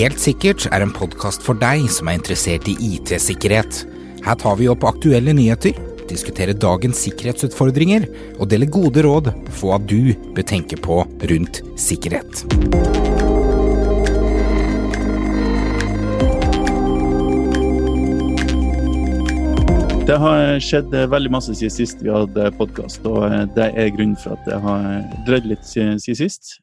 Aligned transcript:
Helt 0.00 0.20
sikkert 0.22 0.64
er 0.72 0.80
en 0.80 0.92
podkast 0.96 1.42
for 1.44 1.58
deg 1.60 1.82
som 1.92 2.08
er 2.08 2.16
interessert 2.16 2.68
i 2.70 2.76
IT-sikkerhet. 2.94 3.82
Her 4.24 4.36
tar 4.40 4.54
vi 4.56 4.68
opp 4.72 4.86
aktuelle 4.88 5.34
nyheter, 5.36 5.76
diskuterer 6.08 6.56
dagens 6.56 7.02
sikkerhetsutfordringer 7.04 8.06
og 8.38 8.48
deler 8.48 8.70
gode 8.72 9.04
råd 9.04 9.28
for 9.50 9.74
hva 9.74 9.78
du 9.82 10.14
bør 10.32 10.46
tenke 10.46 10.78
på 10.80 11.02
rundt 11.04 11.60
sikkerhet. 11.80 12.44
Det 20.08 20.16
har 20.18 20.56
skjedd 20.64 20.96
veldig 21.12 21.34
masse 21.36 21.54
siden 21.54 21.76
sist 21.76 22.00
vi 22.00 22.10
hadde 22.10 22.48
podkast, 22.56 23.04
og 23.06 23.30
det 23.54 23.68
er 23.68 23.92
grunnen 23.94 24.16
for 24.18 24.34
at 24.34 24.48
det 24.48 24.58
har 24.64 24.88
drøyd 25.28 25.52
litt 25.52 25.68
siden 25.68 26.00
sist. 26.00 26.56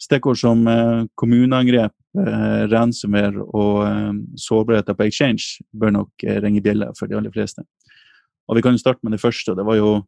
Stikkord 0.00 0.38
som 0.40 0.64
eh, 0.68 1.02
kommuneangrep, 1.20 1.92
eh, 2.18 2.62
ransomware 2.72 3.44
og 3.44 3.82
eh, 3.84 4.12
sårbarheter 4.40 4.96
på 4.96 5.06
exchange 5.08 5.60
bør 5.76 5.92
nok 5.98 6.24
ringe 6.44 6.62
bjeller 6.64 6.94
for 6.98 7.10
de 7.10 7.18
aller 7.18 7.34
fleste. 7.34 7.64
Og 8.48 8.56
Vi 8.56 8.62
kan 8.64 8.74
jo 8.74 8.82
starte 8.82 9.04
med 9.04 9.12
det 9.12 9.20
første. 9.22 9.54
det 9.54 9.64
var 9.64 9.76
jo 9.76 10.02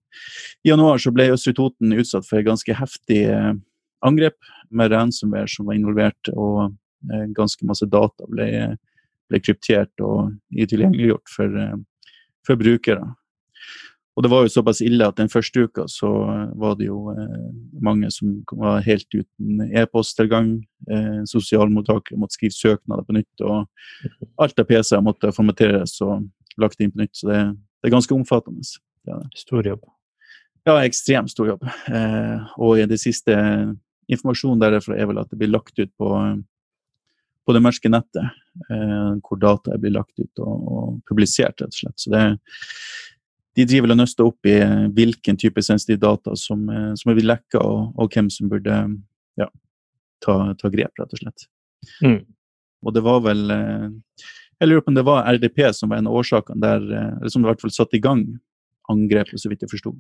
I 0.65 0.73
januar 0.73 0.99
så 0.99 1.13
ble 1.13 1.31
Østre 1.31 1.53
Toten 1.55 1.93
utsatt 1.93 2.27
for 2.27 2.41
et 2.41 2.47
ganske 2.47 2.75
heftig 2.75 3.29
angrep 4.03 4.35
med 4.71 4.91
ransomware 4.91 5.47
som 5.47 5.67
var 5.67 5.75
involvert, 5.75 6.29
og 6.33 6.75
ganske 7.37 7.67
masse 7.67 7.87
data 7.87 8.27
ble, 8.27 8.77
ble 9.31 9.39
kryptert 9.39 9.95
og 10.03 10.33
tilgjengeliggjort 10.51 11.31
for 11.31 11.55
for 12.47 12.59
brukere. 12.59 13.05
Og 14.13 14.25
det 14.25 14.29
var 14.29 14.45
jo 14.45 14.53
såpass 14.53 14.83
ille 14.85 15.07
at 15.09 15.17
den 15.17 15.31
første 15.33 15.65
uka 15.65 15.87
så 15.89 16.11
var 16.61 16.77
det 16.77 16.91
jo 16.91 17.15
eh, 17.15 17.47
mange 17.81 18.11
som 18.13 18.35
var 18.61 18.85
helt 18.85 19.09
uten 19.15 19.63
e-posttilgang. 19.71 20.59
Eh, 20.91 21.23
Sosialmottakere 21.31 22.21
måtte 22.21 22.37
skrive 22.37 22.57
søknader 22.57 23.07
på 23.09 23.17
nytt, 23.17 23.45
og 23.47 24.13
alt 24.43 24.61
av 24.61 24.69
PC-er 24.69 25.05
måtte 25.05 25.33
formateres 25.33 25.97
og 26.05 26.29
lagt 26.61 26.85
inn 26.85 26.93
på 26.93 27.01
nytt. 27.01 27.15
Så 27.17 27.31
det, 27.31 27.41
det 27.81 27.89
er 27.89 27.97
ganske 27.97 28.17
omfattende. 28.19 28.67
Det 29.03 29.17
er 29.17 29.25
det. 29.25 29.43
Stor 29.47 29.73
jobb. 29.73 29.89
Ja, 30.69 30.77
ekstremt 30.85 31.33
stor 31.33 31.55
jobb. 31.55 31.65
Eh, 31.89 32.53
og 32.63 32.79
det 32.93 33.01
siste 33.03 33.35
informasjonen 34.13 34.61
derfra 34.63 34.99
er 34.99 35.09
vel 35.11 35.23
at 35.23 35.33
det 35.33 35.41
blir 35.41 35.51
lagt 35.51 35.79
ut 35.81 35.91
på, 35.99 36.11
på 37.43 37.57
det 37.57 37.63
mørke 37.65 37.91
nettet, 37.91 38.43
eh, 38.69 39.11
hvor 39.25 39.41
data 39.43 39.79
blir 39.81 39.97
lagt 39.97 40.21
ut 40.21 40.45
og, 40.45 40.69
og, 40.77 41.01
publisert, 41.09 41.65
rett 41.65 41.73
og 41.73 41.81
slett. 41.81 41.99
Så 41.99 42.13
det, 42.15 42.27
de 43.57 43.67
driver 43.69 43.93
og 43.93 43.99
nøster 44.01 44.29
opp 44.29 44.49
i 44.49 44.57
hvilken 44.97 45.39
type 45.41 45.63
sensitiv 45.65 46.01
data 46.03 46.37
som, 46.39 46.65
eh, 46.73 46.93
som 46.99 47.11
er 47.11 47.19
blitt 47.19 47.29
lekka, 47.29 47.61
og, 47.61 47.93
og, 47.97 48.13
hvem 48.13 48.31
som 48.33 48.49
burde 48.53 48.79
ja, 49.41 49.49
ta, 50.25 50.37
ta, 50.59 50.71
grep, 50.73 50.95
rett 51.01 51.13
og 51.13 51.21
slett. 51.21 51.47
Mm. 52.05 52.23
Og 52.87 52.95
det 52.97 53.03
var 53.05 53.21
vel 53.25 53.51
eh, 53.51 53.91
Jeg 54.61 54.71
lurer 54.71 54.85
på 54.85 54.93
om 54.93 54.97
det 54.97 55.07
var 55.07 55.27
RDP 55.27 55.65
som 55.75 55.91
var 55.91 55.99
en 55.99 56.09
av 56.11 56.17
årsakene 56.21 56.63
der, 56.63 56.89
eh, 56.89 57.13
eller 57.19 57.35
som 57.35 57.45
i 57.45 57.51
hvert 57.51 57.63
fall 57.63 57.75
satte 57.75 57.99
i 57.99 58.03
gang 58.03 58.27
angrepet, 58.91 59.41
så 59.41 59.51
vidt 59.51 59.65
jeg 59.65 59.73
forsto. 59.73 59.95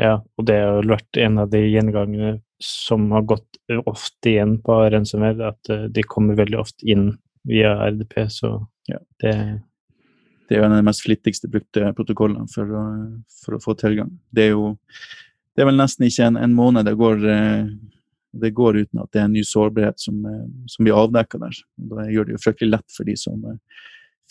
Ja, 0.00 0.18
og 0.38 0.46
det 0.48 0.56
har 0.58 0.88
vært 0.90 1.18
en 1.22 1.38
av 1.38 1.52
de 1.52 1.60
gjengangene 1.68 2.38
som 2.62 3.06
har 3.14 3.26
gått 3.30 3.60
ofte 3.86 4.32
igjen 4.32 4.56
på 4.64 4.78
ransomware, 4.90 5.52
at 5.52 5.70
eh, 5.70 5.86
de 5.92 6.02
kommer 6.08 6.38
veldig 6.38 6.58
ofte 6.64 6.88
inn 6.90 7.12
via 7.46 7.76
RDP, 7.90 8.24
så 8.32 8.56
ja. 8.90 8.98
det 9.22 9.34
Det 10.44 10.56
er 10.56 10.60
jo 10.60 10.66
en 10.66 10.74
av 10.76 10.80
de 10.82 10.86
mest 10.86 11.04
flittigste 11.04 11.48
brukte 11.48 11.92
protokollene 11.96 12.48
for 12.52 12.72
for 13.44 13.56
å 13.56 13.62
få 13.62 13.76
tilgang. 13.80 14.10
Det 14.34 14.48
er 14.48 14.56
jo 14.56 14.74
det 15.54 15.62
er 15.62 15.70
vel 15.70 15.78
nesten 15.78 16.06
ikke 16.08 16.26
en, 16.26 16.38
en 16.40 16.54
måned 16.54 16.86
det 16.88 16.96
går, 16.98 17.20
eh, 17.30 17.66
det 18.42 18.50
går 18.58 18.80
uten 18.82 19.02
at 19.04 19.10
det 19.14 19.20
er 19.22 19.28
en 19.28 19.36
ny 19.36 19.44
sårbarhet 19.46 20.02
som, 20.02 20.24
eh, 20.26 20.46
som 20.70 20.86
blir 20.86 20.98
avdekka 20.98 21.38
der. 21.44 21.60
Da 21.92 22.06
gjør 22.10 22.26
det 22.26 22.34
jo 22.34 22.42
fryktelig 22.42 22.74
lett 22.74 22.96
for 22.96 23.06
de 23.06 23.14
som 23.18 23.44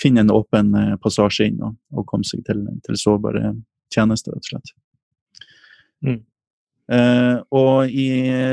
finner 0.02 0.26
en 0.26 0.34
åpen 0.34 0.74
passasje 1.00 1.48
inn 1.48 1.62
og, 1.64 1.78
og 1.94 2.08
kommer 2.10 2.28
seg 2.28 2.44
til, 2.48 2.66
til 2.84 3.00
sårbare 3.00 3.54
tjenester, 3.94 4.36
rett 4.36 4.50
og 4.50 4.52
slett. 4.52 4.78
Mm. 6.04 6.22
Uh, 6.92 7.38
og 7.56 7.94
i 7.96 8.08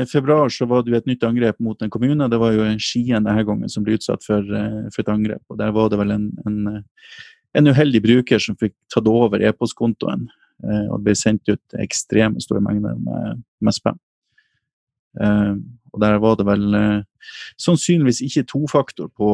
februar 0.07 0.47
så 0.53 0.63
var 0.69 0.85
det 0.85 0.93
jo 0.93 0.99
et 1.01 1.09
nytt 1.09 1.25
angrep 1.27 1.57
mot 1.59 1.81
en 1.83 1.91
kommune. 1.91 2.29
Det 2.31 2.39
var 2.39 2.53
jo 2.55 2.69
Skien 2.79 3.25
denne 3.25 3.43
gangen 3.43 3.73
som 3.73 3.83
ble 3.83 3.97
utsatt 3.97 4.23
for, 4.23 4.45
for, 4.45 5.01
et 5.01 5.11
angrep. 5.11 5.43
og 5.49 5.59
Der 5.59 5.73
var 5.75 5.91
det 5.91 5.99
vel 5.99 6.13
en, 6.15 6.29
en, 6.47 6.61
en 7.57 7.67
uheldig 7.67 8.01
bruker 8.05 8.41
som 8.41 8.57
fikk 8.59 8.75
tatt 8.93 9.09
over 9.09 9.43
e-postkontoen. 9.43 10.29
Uh, 10.61 10.87
og 10.91 10.99
det 10.99 11.05
ble 11.09 11.17
sendt 11.17 11.49
ut 11.49 11.77
ekstreme 11.81 12.41
store 12.43 12.61
mengder 12.63 12.97
med, 13.01 13.45
med 13.61 13.77
spam. 13.77 13.99
og 15.91 15.97
der 15.99 16.19
var 16.23 16.37
det 16.39 16.45
vel 16.47 16.75
sannsynligvis 17.59 18.21
ikke 18.23 18.45
tofaktor 18.47 19.09
på, 19.11 19.33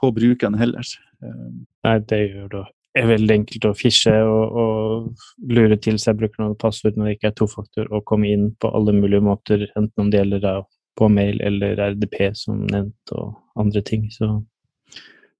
på 0.00 0.10
brukeren 0.16 0.56
heller. 0.56 0.86
Nei, 1.20 1.98
det 2.08 2.20
gjør 2.22 2.48
det 2.54 2.62
er 2.98 3.08
veldig 3.08 3.36
enkelt 3.40 3.66
å 3.68 3.74
fishe 3.76 4.12
og, 4.26 4.56
og 4.62 5.52
lure 5.52 5.78
til 5.80 5.98
seg 6.00 6.18
brukernavn 6.20 6.54
og 6.54 6.60
passord 6.60 6.98
når 6.98 7.08
det 7.08 7.16
ikke 7.16 7.30
er 7.30 7.38
tofaktor, 7.40 7.88
og 7.88 8.04
komme 8.08 8.30
inn 8.32 8.50
på 8.60 8.70
alle 8.76 8.94
mulige 8.96 9.24
måter, 9.24 9.66
enten 9.78 10.04
om 10.04 10.10
det 10.12 10.20
gjelder 10.20 10.44
da 10.44 10.54
på 11.00 11.08
mail 11.08 11.40
eller 11.40 11.80
RDP, 11.80 12.18
som 12.36 12.66
nevnt, 12.68 13.14
og 13.16 13.32
andre 13.60 13.80
ting. 13.86 14.10
Så 14.12 14.28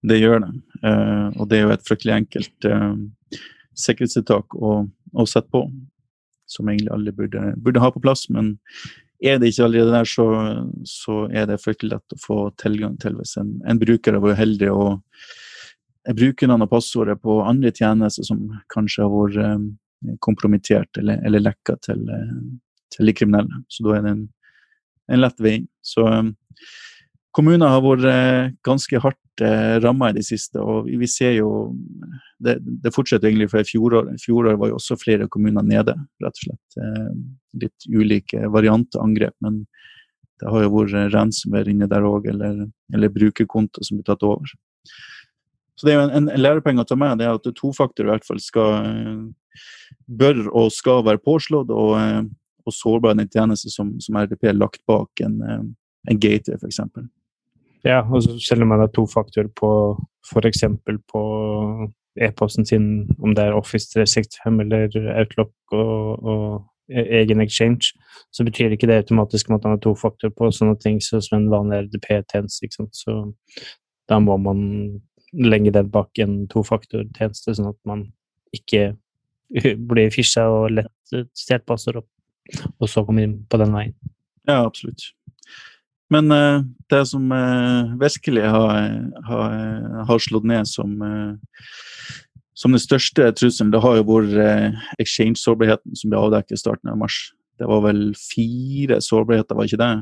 Det 0.03 0.19
gjør 0.19 0.41
det, 0.43 0.51
uh, 0.83 1.29
og 1.39 1.47
det 1.51 1.59
er 1.59 1.69
jo 1.69 1.75
et 1.77 1.85
fryktelig 1.87 2.15
enkelt 2.17 2.67
uh, 2.67 3.39
sikkerhetstiltak 3.79 4.57
å, 4.59 4.73
å, 5.15 5.27
sette 5.31 5.47
på, 5.55 5.63
som 6.51 6.69
egentlig 6.69 6.91
alle 6.95 7.15
burde, 7.15 7.53
burde, 7.63 7.83
ha 7.83 7.91
på 7.95 8.03
plass. 8.03 8.25
Men 8.35 8.57
er 9.23 9.39
det 9.39 9.53
ikke 9.53 9.69
allerede 9.69 9.95
der, 9.95 10.11
så, 10.11 10.27
så 10.89 11.21
er 11.31 11.47
det 11.49 11.61
fryktelig 11.63 11.95
lett 11.95 12.17
å 12.17 12.21
få 12.25 12.41
tilgang 12.61 12.99
til 13.03 13.15
hvis 13.21 13.37
en, 13.39 13.55
en 13.63 13.79
bruker 13.79 14.19
har 14.19 14.25
vært 14.25 14.41
heldig 14.43 14.73
og 14.75 14.99
brukernavn 16.19 16.67
og 16.67 16.73
passordet 16.73 17.21
på 17.23 17.39
andre 17.47 17.71
tjenester 17.71 18.27
som 18.27 18.43
kanskje 18.75 19.07
har 19.07 19.15
vært 19.15 20.19
kompromittert 20.19 20.99
eller, 20.99 21.23
eller 21.23 21.45
lekka 21.47 21.77
til, 21.87 22.03
til, 22.91 23.07
de 23.07 23.15
kriminelle. 23.15 23.63
Så 23.71 23.87
da 23.87 23.95
er 23.95 24.03
det 24.03 24.17
en, 24.17 24.25
en 25.15 25.23
lett 25.23 25.39
vei. 25.47 25.61
Så 25.79 26.03
um, 26.11 26.33
kommuner 27.31 27.71
har 27.71 27.87
vært 27.87 28.59
ganske 28.67 28.99
hardt 29.07 29.22
uh, 29.41 29.81
ramma 29.81 30.11
i 30.11 30.17
det 30.19 30.25
siste, 30.27 30.61
og 30.61 30.91
vi 30.91 31.09
ser 31.09 31.37
jo 31.39 31.51
Det, 32.43 32.57
det 32.61 32.91
fortsetter 32.91 33.29
egentlig 33.29 33.53
fra 33.53 33.61
i 33.63 33.67
fjor. 33.69 33.95
Fjoråret 34.19 34.59
var 34.59 34.73
jo 34.73 34.77
også 34.81 34.97
flere 34.99 35.29
kommuner 35.31 35.63
nede, 35.63 35.95
rett 36.19 36.41
og 36.41 36.41
slett. 36.43 36.75
Eh, 36.83 37.13
litt 37.63 37.85
ulike 37.87 38.49
varianter 38.51 38.99
angrep, 38.99 39.37
men 39.39 39.61
det 40.43 40.51
har 40.51 40.65
jo 40.65 40.73
vært 40.73 41.15
ransomware 41.15 41.71
inne 41.71 41.87
der 41.87 42.03
òg, 42.03 42.27
eller, 42.33 42.65
eller 42.91 43.15
brukerkonto 43.15 43.87
som 43.87 44.01
blir 44.01 44.09
tatt 44.11 44.27
over. 44.27 44.51
Så 45.79 45.87
det 45.87 45.95
er 45.95 46.01
jo 46.01 46.09
en, 46.09 46.33
en 46.33 46.43
lærepenge 46.43 46.83
å 46.83 46.89
ta 46.91 46.99
med, 46.99 47.23
det 47.23 47.29
er 47.31 47.39
at 47.39 47.47
tofaktor 47.55 48.11
i 48.11 48.11
hvert 48.11 48.27
fall 48.27 48.43
skal 48.43 48.91
bør 50.07 50.45
og 50.51 50.71
skal 50.75 51.05
være 51.07 51.23
påslått, 51.23 51.71
og, 51.71 51.95
eh, 52.01 52.23
og 52.67 52.75
sårbar 52.75 53.15
en 53.15 53.29
tjeneste 53.29 53.71
som, 53.71 53.95
som 54.03 54.19
RDP 54.19 54.51
er 54.51 54.59
lagt 54.59 54.83
bak 54.89 55.23
en, 55.25 55.39
eh, 55.47 55.65
en 56.11 56.23
gateway, 56.23 56.59
f.eks. 56.59 56.83
Ja, 57.85 58.03
og 58.07 58.23
selv 58.23 58.63
om 58.63 58.69
man 58.69 58.83
har 58.85 58.93
to 58.95 59.07
faktorer 59.11 59.49
på 59.59 59.71
f.eks. 60.29 60.65
på 61.11 61.23
e-posten 62.21 62.67
sin, 62.67 62.85
om 63.19 63.35
det 63.35 63.45
er 63.45 63.57
Office 63.57 63.91
365 63.95 64.61
eller 64.61 65.19
Outlook 65.19 65.53
og, 65.73 66.23
og 66.23 66.45
e, 66.93 67.03
egen 67.23 67.41
exchange, 67.41 67.95
så 68.31 68.45
betyr 68.45 68.77
ikke 68.77 68.87
det 68.87 69.01
automatisk 69.03 69.51
at 69.51 69.65
man 69.65 69.75
har 69.77 69.83
to 69.83 69.95
faktorer 69.99 70.35
på 70.37 70.51
sånne 70.55 70.77
ting 70.83 71.01
som 71.03 71.23
en 71.39 71.51
vanlig 71.51 71.87
RDP-tjeneste. 71.87 72.71
Så 72.93 73.17
da 74.09 74.21
må 74.21 74.37
man 74.37 74.63
legge 75.33 75.73
den 75.73 75.91
bak 75.91 76.19
en 76.21 76.43
tofaktortjeneste, 76.53 77.57
sånn 77.57 77.73
at 77.73 77.79
man 77.89 78.11
ikke 78.55 78.93
blir 79.91 80.13
fisha 80.13 80.47
og 80.53 80.77
lett 80.77 81.17
stjålet 81.37 81.67
passord 81.69 82.03
opp, 82.03 82.11
og 82.79 82.91
så 82.91 83.05
komme 83.07 83.25
inn 83.27 83.41
på 83.49 83.61
den 83.61 83.75
veien. 83.75 83.97
Ja, 84.49 84.63
absolutt. 84.65 85.13
Men 86.13 86.33
uh, 86.35 86.65
det 86.93 87.03
som 87.09 87.31
uh, 87.33 87.93
virkelig 88.01 88.45
har, 88.45 88.89
har, 89.29 89.55
har, 90.09 90.23
slått 90.23 90.49
ned 90.49 90.69
som, 90.69 90.97
som 92.55 92.75
den 92.75 92.83
største 92.83 93.31
trusselen, 93.39 93.73
det 93.73 93.81
har 93.83 93.99
jo 93.99 94.09
vært 94.11 94.77
exchange-sårbarheten 95.03 95.97
som 95.97 96.13
ble 96.13 96.21
avdekket 96.21 96.59
i 96.59 96.61
starten 96.61 96.93
av 96.93 97.01
mars. 97.01 97.23
Det 97.61 97.69
var 97.71 97.85
vel 97.87 98.11
fire 98.19 99.01
sårbarheter, 99.05 99.57
var 99.57 99.69
ikke 99.69 99.81
det? 99.81 99.93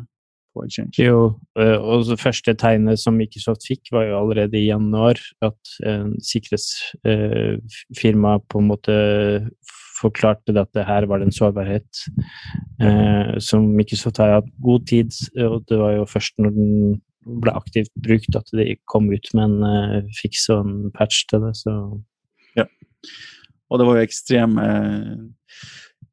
Jo, 0.98 1.40
eh, 1.58 1.78
og 1.78 2.08
det 2.08 2.20
første 2.20 2.54
tegnet 2.58 3.00
som 3.02 3.18
Microsoft 3.18 3.66
fikk, 3.68 3.82
var 3.94 4.04
jo 4.08 4.20
allerede 4.20 4.58
i 4.58 4.68
januar. 4.68 5.16
At 5.44 5.60
en 5.86 6.10
sikkerhetsfirma 6.24 8.32
på 8.50 8.58
en 8.60 8.68
måte 8.70 8.94
forklarte 10.00 10.52
at 10.56 10.70
det 10.76 10.88
her 10.88 11.02
var 11.08 11.16
det 11.20 11.26
en 11.28 11.36
sårbarhet 11.36 11.92
eh, 12.80 13.30
som 13.42 13.62
Microsoft 13.76 14.16
har 14.22 14.30
hatt 14.38 14.50
god 14.64 14.82
tid, 14.88 15.10
og 15.44 15.56
det 15.68 15.78
var 15.78 15.92
jo 15.98 16.04
først 16.08 16.34
når 16.40 16.50
den 16.56 16.70
ble 17.20 17.52
aktivt 17.52 17.92
brukt 18.00 18.36
at 18.38 18.48
de 18.56 18.76
kom 18.90 19.10
ut 19.12 19.28
med 19.36 19.44
en 19.44 19.64
uh, 19.64 20.00
fiks 20.16 20.48
og 20.52 20.58
en 20.64 20.92
patch 20.94 21.26
til 21.30 21.40
det. 21.44 21.54
Så. 21.58 21.72
Ja. 22.56 22.64
Og 23.70 23.78
det 23.80 23.86
var 23.86 23.98
jo 23.98 24.08
ekstreme 24.08 24.64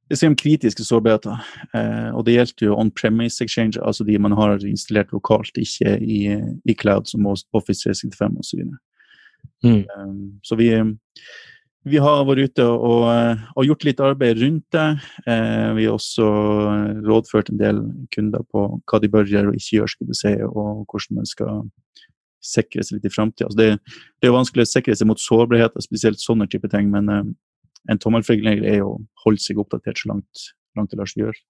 Det 0.08 0.16
sier 0.16 0.32
om 0.32 0.38
kritiske 0.40 0.86
sårbarheter, 0.88 1.42
eh, 1.76 2.10
og 2.16 2.24
det 2.28 2.38
gjelder 2.38 2.70
jo 2.70 2.78
on-premise 2.80 3.44
exchange, 3.44 3.80
altså 3.82 4.06
de 4.08 4.16
man 4.24 4.36
har 4.38 4.64
installert 4.64 5.12
lokalt, 5.12 5.60
ikke 5.60 5.98
i, 6.00 6.22
i 6.64 6.76
cloud 6.80 7.10
som 7.12 7.28
Office 7.28 7.84
365 7.84 8.40
osv. 8.40 8.64
Så, 9.62 9.68
mm. 9.68 9.84
um, 9.98 10.40
så 10.44 10.56
vi, 10.56 10.70
vi 11.88 12.00
har 12.04 12.24
vært 12.28 12.52
ute 12.52 12.68
og, 12.68 13.08
og, 13.56 13.66
gjort 13.66 13.88
litt 13.88 14.04
arbeid 14.04 14.40
rundt 14.42 14.66
det. 14.76 14.88
Eh, 15.28 15.68
vi 15.78 15.88
har 15.88 15.98
også 15.98 16.28
rådført 17.08 17.52
en 17.52 17.60
del 17.62 17.82
kunder 18.16 18.46
på 18.52 18.68
hva 18.80 19.02
de 19.04 19.12
bør 19.12 19.28
gjøre 19.28 19.52
og 19.52 19.60
ikke 19.60 19.80
gjøre, 19.80 19.92
skulle 19.94 20.16
du 20.16 20.20
si, 20.20 20.34
og 20.48 20.86
hvordan 20.88 21.20
man 21.20 21.30
skal 21.30 21.68
sikre 22.44 22.86
seg 22.86 22.98
litt 22.98 23.10
i 23.10 23.14
framtida. 23.14 23.50
Altså 23.50 23.60
det, 23.60 23.98
det, 24.22 24.30
er 24.30 24.36
vanskelig 24.36 24.68
å 24.68 24.72
sikre 24.72 24.96
seg 24.96 25.10
mot 25.10 25.22
sårbarheter, 25.22 25.84
spesielt 25.84 26.22
sånne 26.22 26.48
type 26.52 26.70
ting, 26.72 26.92
men 26.94 27.12
uh, 27.12 27.24
en 27.92 28.02
tommelfingerregel 28.02 28.68
er 28.68 28.82
jo 28.82 28.94
å 28.96 29.00
holde 29.26 29.44
seg 29.44 29.62
oppdatert 29.62 30.02
så 30.02 30.12
langt, 30.14 30.50
langt 30.78 30.92
det 30.92 31.00
lar 31.00 31.10
seg 31.10 31.26
gjøre. 31.26 31.42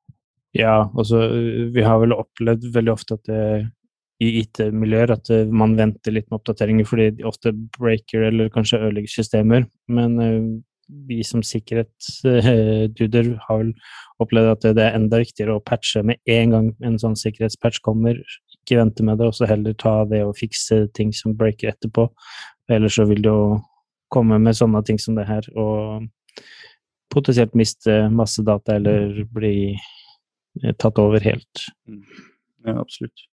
Ja, 0.57 0.77
altså 0.97 1.25
vi 1.73 1.83
har 1.83 1.99
vel 2.01 2.15
opplevd 2.15 2.69
veldig 2.73 2.93
ofte 2.93 3.17
at 3.17 3.27
det 3.29 3.41
i 4.23 4.31
IT-miljøer 4.41 5.13
at 5.13 5.29
uh, 5.29 5.43
man 5.53 5.75
venter 5.77 6.15
litt 6.15 6.25
med 6.31 6.39
oppdateringer 6.39 6.87
fordi 6.89 7.11
de 7.19 7.27
ofte 7.29 7.53
breaker 7.77 8.25
eller 8.31 8.49
kanskje 8.53 8.79
ødelegger 8.81 9.13
systemer. 9.13 9.67
Men 9.93 10.17
uh, 10.17 10.47
vi 11.07 11.19
som 11.27 11.43
sikkerhetsduder 11.45 13.31
har 13.43 13.61
vel 13.61 13.73
opplevd 14.23 14.51
at 14.53 14.67
det 14.77 14.85
er 14.85 14.97
enda 14.97 15.19
viktigere 15.21 15.57
å 15.57 15.63
patche 15.63 16.01
med 16.07 16.21
en 16.31 16.55
gang 16.55 16.69
en 16.87 16.99
sånn 17.01 17.17
sikkerhetspatch 17.19 17.81
kommer, 17.85 18.17
ikke 18.55 18.79
vente 18.79 19.05
med 19.05 19.19
det, 19.19 19.27
og 19.27 19.35
så 19.35 19.49
heller 19.49 19.75
ta 19.77 19.99
det 20.09 20.23
og 20.25 20.37
fikse 20.39 20.85
ting 20.97 21.11
som 21.13 21.35
breaker 21.37 21.73
etterpå. 21.73 22.07
Ellers 22.71 22.97
så 22.97 23.05
vil 23.07 23.21
det 23.25 23.33
jo 23.33 23.59
komme 24.13 24.39
med 24.39 24.55
sånne 24.55 24.81
ting 24.87 24.99
som 24.99 25.19
det 25.19 25.27
her, 25.27 25.43
og 25.59 26.07
potensielt 27.17 27.55
miste 27.57 28.07
masse 28.13 28.43
data 28.45 28.77
eller 28.77 29.23
bli 29.33 29.57
eh, 29.73 30.73
tatt 30.77 30.99
over 31.01 31.23
helt. 31.23 31.67
Mm. 31.89 32.03
Ja, 32.67 32.79
absolutt. 32.81 33.25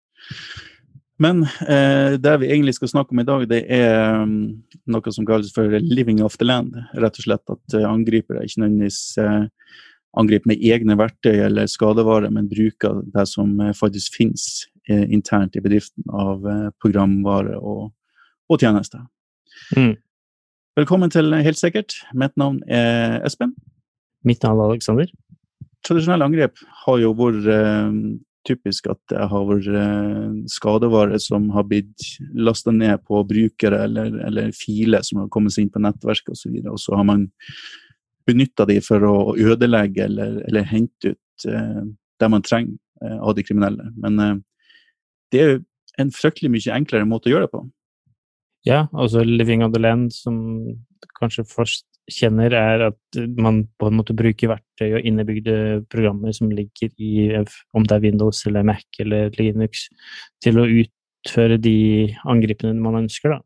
Men 1.22 1.44
eh, 1.44 2.16
det 2.20 2.38
vi 2.42 2.50
egentlig 2.50 2.76
skal 2.76 2.92
snakke 2.92 3.14
om 3.14 3.22
i 3.22 3.28
dag, 3.28 3.46
det 3.50 3.62
er 3.72 4.24
um, 4.24 4.64
noe 4.90 5.14
som 5.14 5.28
kalles 5.28 5.54
for 5.56 5.70
'living 5.70 6.24
off 6.26 6.38
the 6.40 6.48
land'. 6.48 6.76
Rett 6.98 7.20
og 7.20 7.28
slett 7.28 7.54
at 7.54 7.76
uh, 7.78 7.86
angripere 7.88 8.44
ikke 8.44 8.64
nødvendigvis 8.64 9.18
uh, 9.22 9.46
angriper 10.20 10.52
med 10.52 10.64
egne 10.64 10.98
verktøy 10.98 11.38
eller 11.46 11.70
skadevarer, 11.70 12.34
men 12.34 12.50
bruker 12.50 13.04
det 13.14 13.28
som 13.30 13.60
uh, 13.62 13.74
faktisk 13.78 14.18
finnes 14.20 14.68
internt 14.84 15.56
i 15.56 15.62
bedriften 15.64 16.04
av 16.12 16.44
programvare 16.84 17.56
og, 17.56 17.94
og 18.52 18.58
tjenester. 18.60 19.00
Mm. 19.78 19.94
Velkommen 20.76 21.14
til 21.14 21.32
Helt 21.40 21.56
sikkert. 21.56 21.96
Mitt 22.12 22.36
navn 22.36 22.58
er 22.68 23.22
Espen. 23.24 23.54
Mitt 24.28 24.44
navn 24.44 24.62
er 24.62 24.72
Aleksander. 24.72 25.10
Tradisjonelle 25.84 26.28
angrep 26.30 26.62
har 26.86 27.00
jo 27.02 27.12
vært 27.20 27.48
eh, 27.52 27.96
typisk 28.48 28.88
at 28.92 29.00
det 29.12 29.26
har 29.32 29.48
vært 29.50 29.68
eh, 29.68 30.38
skadevare 30.52 31.20
som 31.20 31.50
har 31.56 31.68
blitt 31.68 32.08
lasta 32.36 32.72
ned 32.76 33.04
på 33.08 33.24
brukere 33.28 33.84
eller, 33.88 34.16
eller 34.28 34.54
filer 34.56 35.04
som 35.04 35.24
har 35.24 35.32
kommet 35.34 35.56
seg 35.56 35.66
inn 35.66 35.74
på 35.74 35.84
nettverket 35.84 36.36
osv. 36.36 36.56
Og, 36.64 36.72
og 36.76 36.80
så 36.80 36.96
har 37.00 37.08
man 37.10 37.28
benytta 38.28 38.68
de 38.70 38.80
for 38.84 39.04
å 39.04 39.18
ødelegge 39.36 40.06
eller, 40.08 40.40
eller 40.48 40.72
hente 40.72 41.16
ut 41.16 41.48
eh, 41.52 41.84
det 42.20 42.32
man 42.32 42.46
trenger 42.46 42.80
av 43.04 43.34
de 43.36 43.44
kriminelle. 43.44 43.90
Men 44.00 44.44
det 45.34 45.40
er 45.42 45.50
jo 45.50 45.56
en 46.00 46.12
fryktelig 46.14 46.54
mye 46.54 46.76
enklere 46.78 47.08
måte 47.10 47.28
å 47.28 47.34
gjøre 47.34 47.50
det 47.50 47.52
på. 47.52 47.64
Ja, 48.64 48.86
altså 48.96 49.26
Living 49.28 49.60
on 49.66 49.74
the 49.74 49.82
Land, 49.82 50.14
som 50.16 50.38
kanskje 51.20 51.44
først 51.50 51.84
kjenner, 52.12 52.54
er 52.58 52.88
at 52.90 53.22
man 53.40 53.64
på 53.80 53.88
en 53.90 53.98
måte 54.00 54.16
bruker 54.18 54.52
verktøy 54.52 54.98
og 54.98 55.08
innebygde 55.08 55.56
programmer 55.92 56.36
som 56.36 56.52
ligger 56.52 56.92
i 57.00 57.30
om 57.74 57.86
det 57.88 57.96
er 57.96 58.04
Windows 58.04 58.44
eller 58.50 58.66
Mac 58.68 58.84
eller 59.00 59.32
Linux, 59.40 59.88
til 60.44 60.60
å 60.60 60.68
utføre 60.68 61.60
de 61.62 62.12
angripene 62.30 62.76
man 62.82 63.04
ønsker. 63.06 63.38
da. 63.38 63.42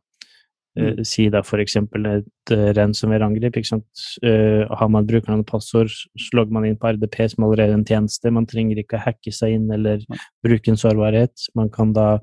Uh, 0.78 1.02
si 1.02 1.26
da 1.34 1.42
f.eks. 1.42 1.76
et 1.80 2.52
uh, 2.54 2.68
ransomware-angrep. 2.78 3.56
Uh, 3.58 4.66
har 4.70 4.92
man 4.94 5.08
brukernavn 5.10 5.42
og 5.42 5.50
passord, 5.50 5.90
så 5.90 6.38
logger 6.38 6.54
man 6.54 6.68
inn 6.68 6.78
på 6.78 6.92
RDP 6.94 7.24
som 7.34 7.48
allerede 7.48 7.74
er 7.74 7.80
en 7.80 7.88
tjeneste. 7.88 8.34
Man 8.34 8.46
trenger 8.50 8.82
ikke 8.82 9.00
å 9.00 9.06
hacke 9.08 9.34
seg 9.34 9.58
inn 9.58 9.72
eller 9.74 10.06
bruke 10.46 10.74
en 10.74 10.78
sårbarhet. 10.78 11.50
Man 11.58 11.74
kan 11.74 11.96
da 11.98 12.20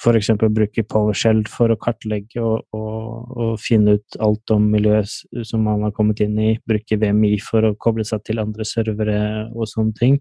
f.eks. 0.00 0.30
bruke 0.48 0.84
PowerShell 0.88 1.42
for 1.50 1.72
å 1.72 1.78
kartlegge 1.80 2.40
og, 2.40 2.64
og, 2.76 3.34
og, 3.36 3.52
finne 3.60 3.98
ut 3.98 4.16
alt 4.24 4.54
om 4.54 4.70
miljøet 4.72 5.44
som 5.46 5.66
man 5.66 5.84
har 5.84 5.94
kommet 5.96 6.22
inn 6.24 6.38
i. 6.40 6.54
Bruke 6.68 6.96
VMI 7.00 7.36
for 7.44 7.68
å 7.68 7.76
koble 7.76 8.06
seg 8.08 8.24
til 8.24 8.40
andre 8.42 8.66
servere 8.68 9.20
og 9.52 9.68
sånne 9.68 9.96
ting. 9.98 10.20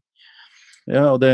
Ja, 0.89 1.11
og 1.13 1.21
det, 1.21 1.31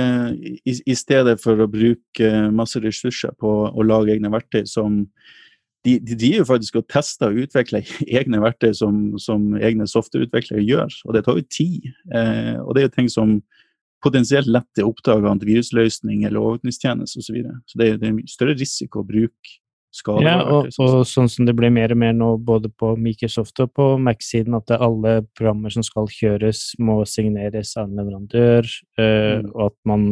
i, 0.68 0.76
i 0.76 0.96
stedet 0.98 1.40
for 1.42 1.60
å 1.64 1.70
bruke 1.72 2.32
masse 2.54 2.82
ressurser 2.84 3.34
på 3.40 3.52
å 3.72 3.88
lage 3.88 4.14
egne 4.14 4.32
verktøy 4.34 4.66
som 4.68 5.04
de, 5.86 6.00
de 6.02 6.18
driver 6.18 6.48
faktisk 6.50 6.80
og 6.80 6.88
tester 6.92 7.32
og 7.32 7.46
utvikler 7.46 7.86
egne 8.20 8.42
verktøy 8.44 8.74
som, 8.78 9.14
som 9.22 9.54
egne 9.58 9.88
softwareutviklere 9.90 10.66
gjør, 10.66 10.98
og 11.06 11.16
det 11.16 11.26
tar 11.26 11.40
jo 11.40 11.46
tid. 11.50 11.92
Eh, 12.14 12.56
og 12.62 12.76
det 12.76 12.84
er 12.84 12.90
jo 12.90 12.96
ting 12.98 13.12
som 13.12 13.38
potensielt 14.04 14.50
lett 14.52 14.82
er 14.82 14.88
oppdaga 14.88 15.32
antivirusløsning 15.32 16.26
eller 16.26 16.42
overvåkningstjeneste 16.42 17.22
osv. 17.22 17.28
Så, 17.28 17.36
videre. 17.36 17.60
så 17.70 17.80
det 17.80 17.88
er, 17.88 18.02
det 18.02 18.12
er 18.12 18.32
større 18.32 18.58
risiko 18.60 19.02
å 19.02 19.08
bruke 19.08 19.56
skade. 19.96 20.26
Ja, 20.26 20.36
og, 20.44 20.70
og, 20.82 20.98
sånn 21.08 21.30
som 21.32 21.48
det 21.48 21.56
blir 21.58 21.72
mer 21.74 21.94
og 21.94 22.00
mer 22.02 22.14
nå 22.16 22.30
både 22.44 22.70
på 22.72 22.94
Microsoft 23.00 23.60
og 23.64 23.72
på 23.78 23.88
Mac-siden, 24.02 24.58
at 24.58 24.74
alle 24.76 25.18
programmer 25.38 25.74
som 25.74 25.86
skal 25.86 26.10
kjøres, 26.12 26.68
må 26.80 27.00
signeres 27.10 27.76
av 27.80 27.88
en 27.88 28.02
leverandør, 28.02 28.70
uh, 29.00 29.06
mm. 29.06 29.50
og 29.54 29.62
at 29.70 29.78
man 29.92 30.08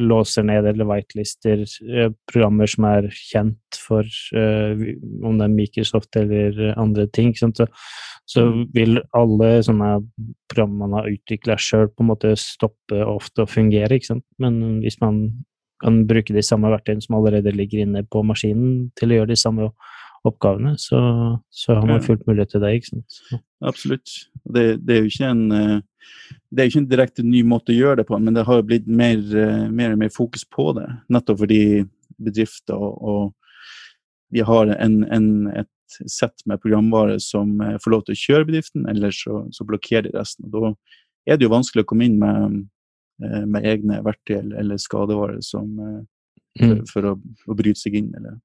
låser 0.00 0.46
ned 0.46 0.68
eller 0.70 0.88
whitelister 0.88 1.64
uh, 1.64 2.10
programmer 2.30 2.70
som 2.70 2.88
er 2.90 3.10
kjent 3.14 3.80
for 3.80 4.06
uh, 4.36 4.84
om 5.24 5.40
det 5.40 5.48
er 5.48 5.56
Microsoft 5.56 6.20
eller 6.20 6.60
andre 6.78 7.08
ting. 7.10 7.34
Så, 7.38 7.50
så, 8.30 8.46
mm. 8.46 8.68
vil 8.76 9.00
alle 9.16 9.56
sånne 9.66 9.96
programmer 10.52 10.84
man 10.84 11.00
har 11.00 11.10
utvikla 11.10 11.58
sjøl, 11.60 11.90
på 11.90 12.04
en 12.04 12.12
måte 12.12 12.36
stoppe 12.40 13.02
ofte 13.04 13.44
å 13.44 13.50
fungere. 13.50 13.98
Men 14.42 14.80
hvis 14.82 15.00
man 15.02 15.26
kan 15.84 16.02
bruke 16.08 16.34
de 16.34 16.44
samme 16.44 16.70
verktøyene 16.72 17.04
som 17.04 17.18
allerede 17.18 17.52
ligger 17.54 17.84
inne 17.84 18.04
på 18.08 18.24
maskinen 18.26 18.88
til 18.98 19.12
å 19.12 19.20
gjøre 19.20 19.32
de 19.34 19.40
samme 19.40 19.68
oppgavene, 20.24 20.72
så, 20.80 20.98
så 21.52 21.76
har 21.76 21.84
man 21.88 22.04
fullt 22.04 22.24
mulighet 22.24 22.54
til 22.54 22.62
det. 22.64 22.70
ikke 22.78 22.90
sant? 22.94 23.18
Så. 23.18 23.40
Absolutt. 23.68 24.14
Det, 24.44 24.64
det, 24.80 24.94
er 24.94 25.02
jo 25.02 25.12
ikke 25.12 25.28
en 25.28 25.44
eh, 25.52 25.82
det 26.54 26.62
er 26.62 26.70
ikke 26.70 26.82
en 26.84 26.90
direkte 26.90 27.24
ny 27.26 27.42
måte 27.46 27.74
å 27.74 27.76
gjøre 27.76 28.00
det 28.00 28.08
på, 28.08 28.18
men 28.22 28.36
det 28.36 28.46
har 28.48 28.64
blitt 28.66 28.86
mer, 28.88 29.20
eh, 29.20 29.66
mer 29.68 29.94
og 29.94 30.00
mer 30.00 30.12
fokus 30.14 30.46
på 30.48 30.70
det. 30.78 30.86
Nettopp 31.12 31.42
fordi 31.42 31.62
bedrifter 32.24 32.78
og, 32.78 32.98
og 33.04 34.34
vi 34.34 34.44
har 34.46 34.70
en, 34.78 35.00
en, 35.12 35.28
et 35.52 35.98
sett 36.10 36.44
med 36.48 36.62
programvare 36.62 37.18
som 37.22 37.58
eh, 37.60 37.76
får 37.82 37.94
lov 37.94 38.06
til 38.06 38.16
å 38.16 38.22
kjøre 38.22 38.48
bedriften, 38.50 38.88
eller 38.90 39.14
så, 39.14 39.44
så 39.54 39.66
blokkerer 39.68 40.08
de 40.08 40.16
resten. 40.16 40.48
Og 40.48 40.56
da 40.70 40.72
er 41.28 41.38
det 41.38 41.48
jo 41.48 41.54
vanskelig 41.54 41.84
å 41.84 41.90
komme 41.90 42.08
inn 42.08 42.16
med 42.22 42.64
med 43.22 43.66
egne 43.68 44.00
verktøy 44.04 44.40
eller 44.58 44.80
skadevarer 44.80 45.42
som, 45.44 45.68
eh, 45.78 46.00
for, 46.58 46.72
mm. 46.72 46.86
for 46.90 47.10
å, 47.10 47.16
å, 47.48 47.58
bryte 47.58 47.80
seg 47.80 47.98
inn. 48.00 48.10
Eller. 48.18 48.38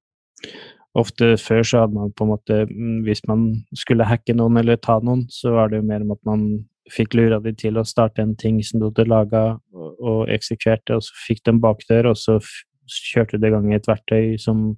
Ofte 0.98 1.36
før 1.42 1.64
så 1.66 1.84
hadde 1.84 1.98
man 1.98 2.14
på 2.18 2.26
en 2.26 2.32
måte 2.32 2.56
mm, 2.66 3.02
Hvis 3.06 3.22
man 3.30 3.44
skulle 3.78 4.08
hacke 4.10 4.34
noen 4.34 4.58
eller 4.62 4.80
ta 4.82 4.98
noen, 5.04 5.28
så 5.30 5.54
var 5.58 5.70
det 5.70 5.82
jo 5.82 5.90
mer 5.90 6.06
om 6.06 6.16
at 6.16 6.24
man 6.28 6.48
fikk 6.90 7.14
lura 7.18 7.38
de 7.44 7.54
til 7.54 7.78
å 7.78 7.86
starte 7.86 8.24
en 8.24 8.34
ting 8.38 8.58
som 8.66 8.82
du 8.82 8.88
hadde 8.88 9.06
laga 9.10 9.44
og, 9.74 9.90
og 10.00 10.32
eksekverte, 10.34 10.98
og 10.98 11.06
så 11.06 11.20
fikk 11.28 11.44
de 11.46 11.54
bakdør, 11.62 12.12
og 12.12 12.18
så 12.18 12.40
kjørte 12.90 13.38
du 13.38 13.46
i 13.46 13.54
gang 13.54 13.70
et 13.76 13.90
verktøy 13.90 14.40
som 14.42 14.72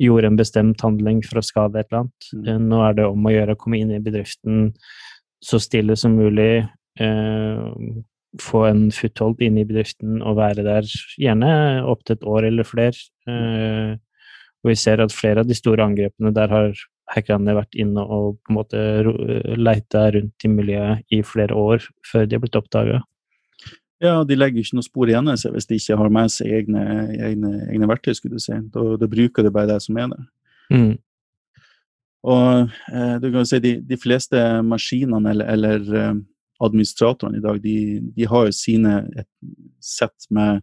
gjorde 0.00 0.30
en 0.30 0.38
bestemt 0.38 0.80
handling 0.84 1.20
for 1.26 1.40
å 1.40 1.44
skade 1.44 1.80
et 1.80 1.90
eller 1.90 2.04
annet. 2.04 2.28
Mm. 2.32 2.44
Eh, 2.46 2.60
nå 2.70 2.84
er 2.86 2.94
det 3.00 3.08
om 3.10 3.26
å 3.26 3.34
gjøre 3.34 3.56
å 3.56 3.60
komme 3.60 3.80
inn 3.82 3.90
i 3.94 4.02
bedriften 4.02 4.70
så 5.44 5.60
stille 5.60 5.96
som 5.96 6.16
mulig, 6.16 6.62
eh, 7.00 7.66
få 8.38 8.62
en 8.68 8.84
foothold 8.94 9.40
inn 9.42 9.58
i 9.58 9.66
bedriften 9.66 10.20
og 10.22 10.38
være 10.38 10.62
der 10.66 10.86
gjerne 11.18 11.50
opptil 11.90 12.18
et 12.18 12.28
år 12.28 12.46
eller 12.50 12.68
flere. 12.68 12.94
Uh, 13.26 13.98
og 14.60 14.70
vi 14.70 14.76
ser 14.78 15.02
at 15.02 15.14
flere 15.14 15.42
av 15.42 15.48
de 15.48 15.56
store 15.56 15.82
angrepene 15.82 16.32
der 16.36 16.52
har 16.52 16.82
hackerne 17.10 17.56
vært 17.56 17.74
inne 17.80 18.02
og 18.04 18.38
på 18.44 18.52
en 18.52 18.58
måte 18.58 18.80
leita 19.58 20.06
rundt 20.14 20.46
i 20.46 20.50
miljøet 20.52 21.06
i 21.10 21.22
flere 21.26 21.56
år 21.56 21.82
før 22.06 22.28
de 22.28 22.36
har 22.36 22.44
blitt 22.44 22.58
oppdaga. 22.60 23.00
Ja, 24.00 24.22
de 24.24 24.36
legger 24.36 24.62
ikke 24.62 24.78
noe 24.78 24.86
spor 24.86 25.10
igjen 25.10 25.28
seg 25.36 25.52
hvis 25.52 25.68
de 25.68 25.76
ikke 25.80 25.98
har 26.00 26.12
med 26.12 26.32
seg 26.32 26.52
egne, 26.60 26.84
egne, 27.20 27.52
egne 27.68 27.88
verktøy. 27.90 28.14
skulle 28.16 28.38
du 28.38 28.44
si. 28.44 28.56
Da, 28.72 28.84
da, 29.00 29.08
bruker 29.10 29.44
de 29.44 29.52
bare 29.52 29.68
det 29.74 29.80
som 29.84 29.98
er 30.00 30.12
der. 30.12 30.26
Mm. 30.72 30.92
Og 32.30 32.72
eh, 32.92 33.16
du 33.20 33.28
kan 33.32 33.48
si 33.48 33.60
de, 33.64 33.74
de 33.84 33.98
fleste 34.00 34.40
maskinene 34.64 35.34
eller, 35.34 35.52
eller 35.52 35.92
eh, 36.00 36.14
administratorene 36.60 37.40
i 37.40 37.44
dag, 37.44 37.60
de, 37.62 37.76
de 38.16 38.26
har 38.28 38.48
jo 38.48 38.56
sine 38.56 38.96
sett 39.84 40.28
med, 40.30 40.60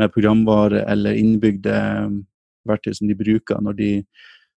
med, 0.00 0.12
programvare 0.12 0.84
eller 0.90 1.18
innbygde 1.18 1.76
um, 2.06 2.20
verktøy 2.68 2.92
som 2.96 3.08
de 3.08 3.16
bruker 3.16 3.62
når 3.64 3.78
de 3.78 3.90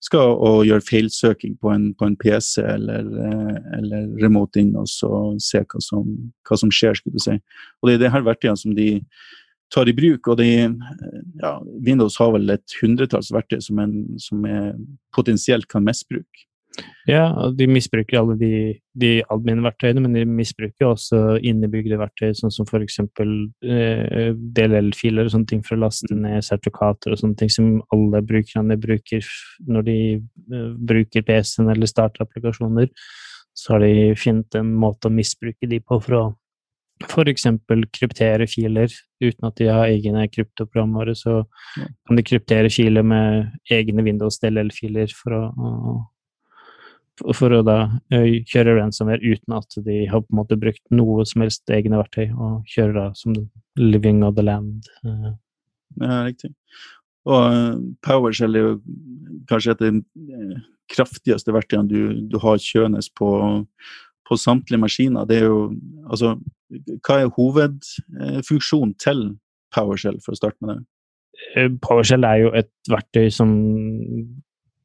skal 0.02 0.34
og 0.34 0.64
gjøre 0.66 0.82
feilsøking 0.88 1.60
på 1.62 1.70
en, 1.70 1.92
på 1.94 2.08
en 2.10 2.16
PC 2.18 2.64
eller, 2.66 3.06
eller, 3.78 4.08
remote 4.24 4.58
inn 4.58 4.74
og 4.80 4.90
så 4.90 5.12
se 5.38 5.62
hva 5.62 5.82
som, 5.86 6.08
hva 6.48 6.58
som 6.58 6.74
skjer. 6.74 6.98
skulle 6.98 7.22
du 7.22 7.22
si. 7.22 7.36
Og 7.82 7.90
Det 7.90 7.94
er 7.94 8.02
det 8.06 8.14
her 8.16 8.26
verktøyene 8.26 8.58
som 8.58 8.74
de 8.74 8.88
tar 9.72 9.90
i 9.90 9.94
bruk. 9.94 10.28
og 10.28 10.40
de, 10.42 10.50
ja, 11.44 11.54
Windows 11.86 12.18
har 12.18 12.34
vel 12.34 12.50
et 12.50 12.78
hundretalls 12.82 13.30
verktøy 13.30 13.62
som, 13.62 13.80
en, 13.80 14.18
som 14.18 14.42
potensielt 15.14 15.70
kan 15.70 15.86
misbruke. 15.86 16.48
Ja, 17.10 17.50
de 17.58 17.66
misbruker 17.68 18.20
alle 18.20 18.36
de, 18.40 18.52
de 18.98 19.10
admin-verktøyene, 19.34 20.04
men 20.04 20.14
de 20.16 20.24
misbruker 20.30 20.92
også 20.92 21.40
innebygde 21.44 21.98
verktøy, 22.00 22.32
sånn 22.38 22.54
som 22.54 22.68
f.eks. 22.68 23.00
Eh, 23.02 24.30
DLL-filer 24.58 25.28
og 25.28 25.34
sånne 25.34 25.50
ting 25.50 25.64
for 25.66 25.78
å 25.78 25.84
laste 25.84 26.14
mm. 26.14 26.22
ned 26.28 26.46
sertifikater 26.48 27.14
og 27.14 27.22
sånne 27.22 27.40
ting 27.42 27.52
som 27.52 27.72
alle 27.96 28.22
brukerne 28.26 28.78
bruker 28.80 29.26
når 29.68 29.88
de 29.90 29.98
eh, 30.20 30.70
bruker 30.94 31.26
PC-en 31.28 31.74
eller 31.74 31.90
starter 31.90 32.28
applikasjoner. 32.28 32.92
Så 33.58 33.76
har 33.76 33.84
de 33.84 34.14
funnet 34.16 34.62
en 34.62 34.72
måte 34.80 35.10
å 35.10 35.16
misbruke 35.16 35.68
de 35.68 35.82
på 35.84 36.00
for 36.06 36.20
å 36.20 36.24
f.eks. 37.02 37.48
kryptere 37.98 38.46
filer 38.50 38.94
uten 39.22 39.48
at 39.48 39.58
de 39.58 39.68
har 39.74 39.90
egne 39.90 40.28
kryptoprogrammer. 40.30 41.14
Så 41.18 41.42
kan 41.76 42.18
de 42.18 42.26
kryptere 42.26 42.70
filer 42.74 43.06
med 43.06 43.52
egne 43.74 44.06
Windows 44.06 44.40
DLL-filer 44.42 45.14
for 45.18 45.38
å, 45.38 45.42
for 47.38 47.54
å 47.54 47.62
da 47.66 47.78
kjøre 48.12 48.78
ransomware 48.78 49.22
uten 49.22 49.56
at 49.58 49.78
de 49.86 50.04
har 50.10 50.24
på 50.24 50.34
en 50.34 50.40
måte 50.42 50.58
brukt 50.60 50.84
noe 50.94 51.26
som 51.30 51.46
helst 51.46 51.70
egne 51.74 52.00
verktøy, 52.00 52.32
og 52.34 52.68
kjøre 52.72 52.96
da 52.98 53.06
som 53.18 53.36
living 53.80 54.24
of 54.28 54.36
the 54.38 54.46
land. 54.46 54.90
Ja, 55.06 56.24
riktig. 56.26 56.54
Og 57.30 57.82
PowerShell 58.02 58.58
er 58.58 58.64
jo 58.66 58.78
kanskje 59.50 59.76
et 59.76 59.84
av 59.84 59.92
de 59.92 60.62
kraftigste 60.92 61.54
verktøyene 61.54 61.92
du, 61.92 62.24
du 62.32 62.40
har 62.42 62.62
kjønes 62.62 63.12
på 63.16 63.32
på 64.32 64.38
samtlige 64.40 64.80
maskiner. 64.80 65.28
Det 65.28 65.42
er 65.42 65.50
jo 65.50 65.74
Altså, 66.12 66.36
hva 67.06 67.16
er 67.22 67.30
hovedfunksjonen 67.36 68.96
til 69.00 69.22
PowerShell, 69.76 70.18
for 70.24 70.34
å 70.34 70.40
starte 70.40 70.58
med 70.60 70.74
det? 70.74 70.84
Eh, 71.56 71.70
PowerShell 71.84 72.26
er 72.28 72.38
jo 72.42 72.50
et 72.60 72.72
verktøy 72.92 73.30
som 73.32 73.52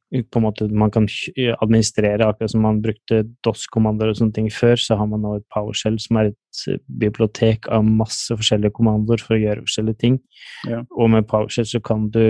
på 0.07 0.39
en 0.39 0.45
måte 0.45 0.67
man 0.71 0.91
kan 0.91 1.07
administrere, 1.59 2.23
akkurat 2.23 2.51
som 2.51 2.63
man 2.63 2.79
brukte 2.83 3.25
DOS-kommandoer 3.43 4.13
og 4.13 4.19
sånne 4.19 4.35
ting 4.37 4.47
før, 4.53 4.79
så 4.79 4.95
har 4.99 5.09
man 5.11 5.25
nå 5.25 5.33
et 5.37 5.47
PowerShell 5.53 5.97
som 5.99 6.21
er 6.21 6.31
et 6.31 6.61
eh, 6.71 6.79
bibliotek 6.87 7.67
av 7.73 7.83
masse 7.87 8.31
forskjellige 8.31 8.75
kommandoer 8.77 9.23
for 9.23 9.35
å 9.35 9.41
gjøre 9.41 9.65
forskjellige 9.65 10.01
ting. 10.05 10.21
Ja. 10.69 10.85
Og 10.95 11.11
med 11.11 11.27
PowerShell 11.27 11.67
så 11.67 11.83
kan 11.83 12.07
du 12.13 12.23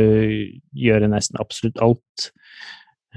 gjøre 0.74 1.12
nesten 1.14 1.38
absolutt 1.44 1.78
alt. 1.86 2.32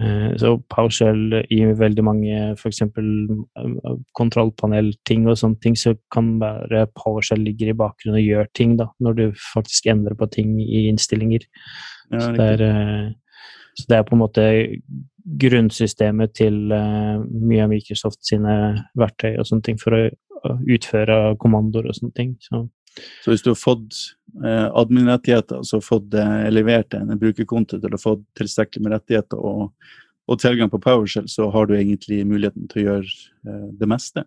Eh, 0.00 0.36
så 0.40 0.52
PowerShell 0.72 1.40
i 1.52 1.62
veldig 1.80 2.04
mange 2.04 2.42
f.eks. 2.54 2.82
Eh, 2.84 3.96
kontrollpanelting 4.16 5.24
og 5.28 5.40
sånne 5.40 5.60
ting, 5.64 5.76
så 5.76 5.96
kan 6.12 6.34
bare 6.42 6.86
PowerShell 7.00 7.42
ligger 7.48 7.72
i 7.72 7.78
bakgrunnen 7.80 8.20
og 8.20 8.28
gjør 8.28 8.52
ting, 8.56 8.76
da, 8.80 8.90
når 9.00 9.18
du 9.18 9.24
faktisk 9.54 9.88
endrer 9.92 10.20
på 10.20 10.28
ting 10.36 10.58
i 10.62 10.86
innstillinger. 10.92 11.48
Ja, 12.10 12.22
så, 12.26 12.30
det 12.36 12.46
er, 12.58 12.62
så, 13.80 13.88
det 13.90 13.98
er, 13.98 14.08
på 14.08 14.16
en 14.16 14.22
måte 14.22 14.44
grunnsystemet 15.40 16.34
til 16.38 16.58
mye 16.70 17.64
av 17.64 17.72
Microsoft 17.72 18.22
sine 18.26 18.54
verktøy 18.98 19.34
og 19.34 19.46
sånne 19.48 19.66
ting 19.66 19.80
for 19.80 19.96
å 19.96 20.04
utføre 20.72 21.18
kommandoer 21.40 21.90
og 21.90 21.98
sånne 21.98 22.16
ting. 22.16 22.36
Så 22.44 22.64
så 23.24 23.32
hvis 23.32 23.44
du 23.44 23.52
har 23.52 23.58
fått 23.58 23.96
eh, 24.44 24.66
admin-rettigheter, 24.66 25.60
altså 25.60 25.80
fått 25.84 26.14
eh, 26.18 26.48
levert 26.52 26.94
en 26.96 27.12
brukerkonto 27.20 27.78
til 27.80 27.94
å 27.94 28.00
få 28.00 28.16
tilstrekkelig 28.38 28.84
med 28.84 28.94
rettigheter 28.96 29.38
og, 29.38 29.70
og, 30.26 30.40
tilgang 30.42 30.72
på 30.72 30.80
PowerShell, 30.82 31.28
så 31.30 31.50
har 31.54 31.68
du 31.68 31.76
egentlig 31.78 32.24
muligheten 32.26 32.68
til 32.70 32.82
å 32.82 32.86
gjøre 32.88 33.14
eh, 33.46 33.66
det 33.80 33.90
meste. 33.90 34.26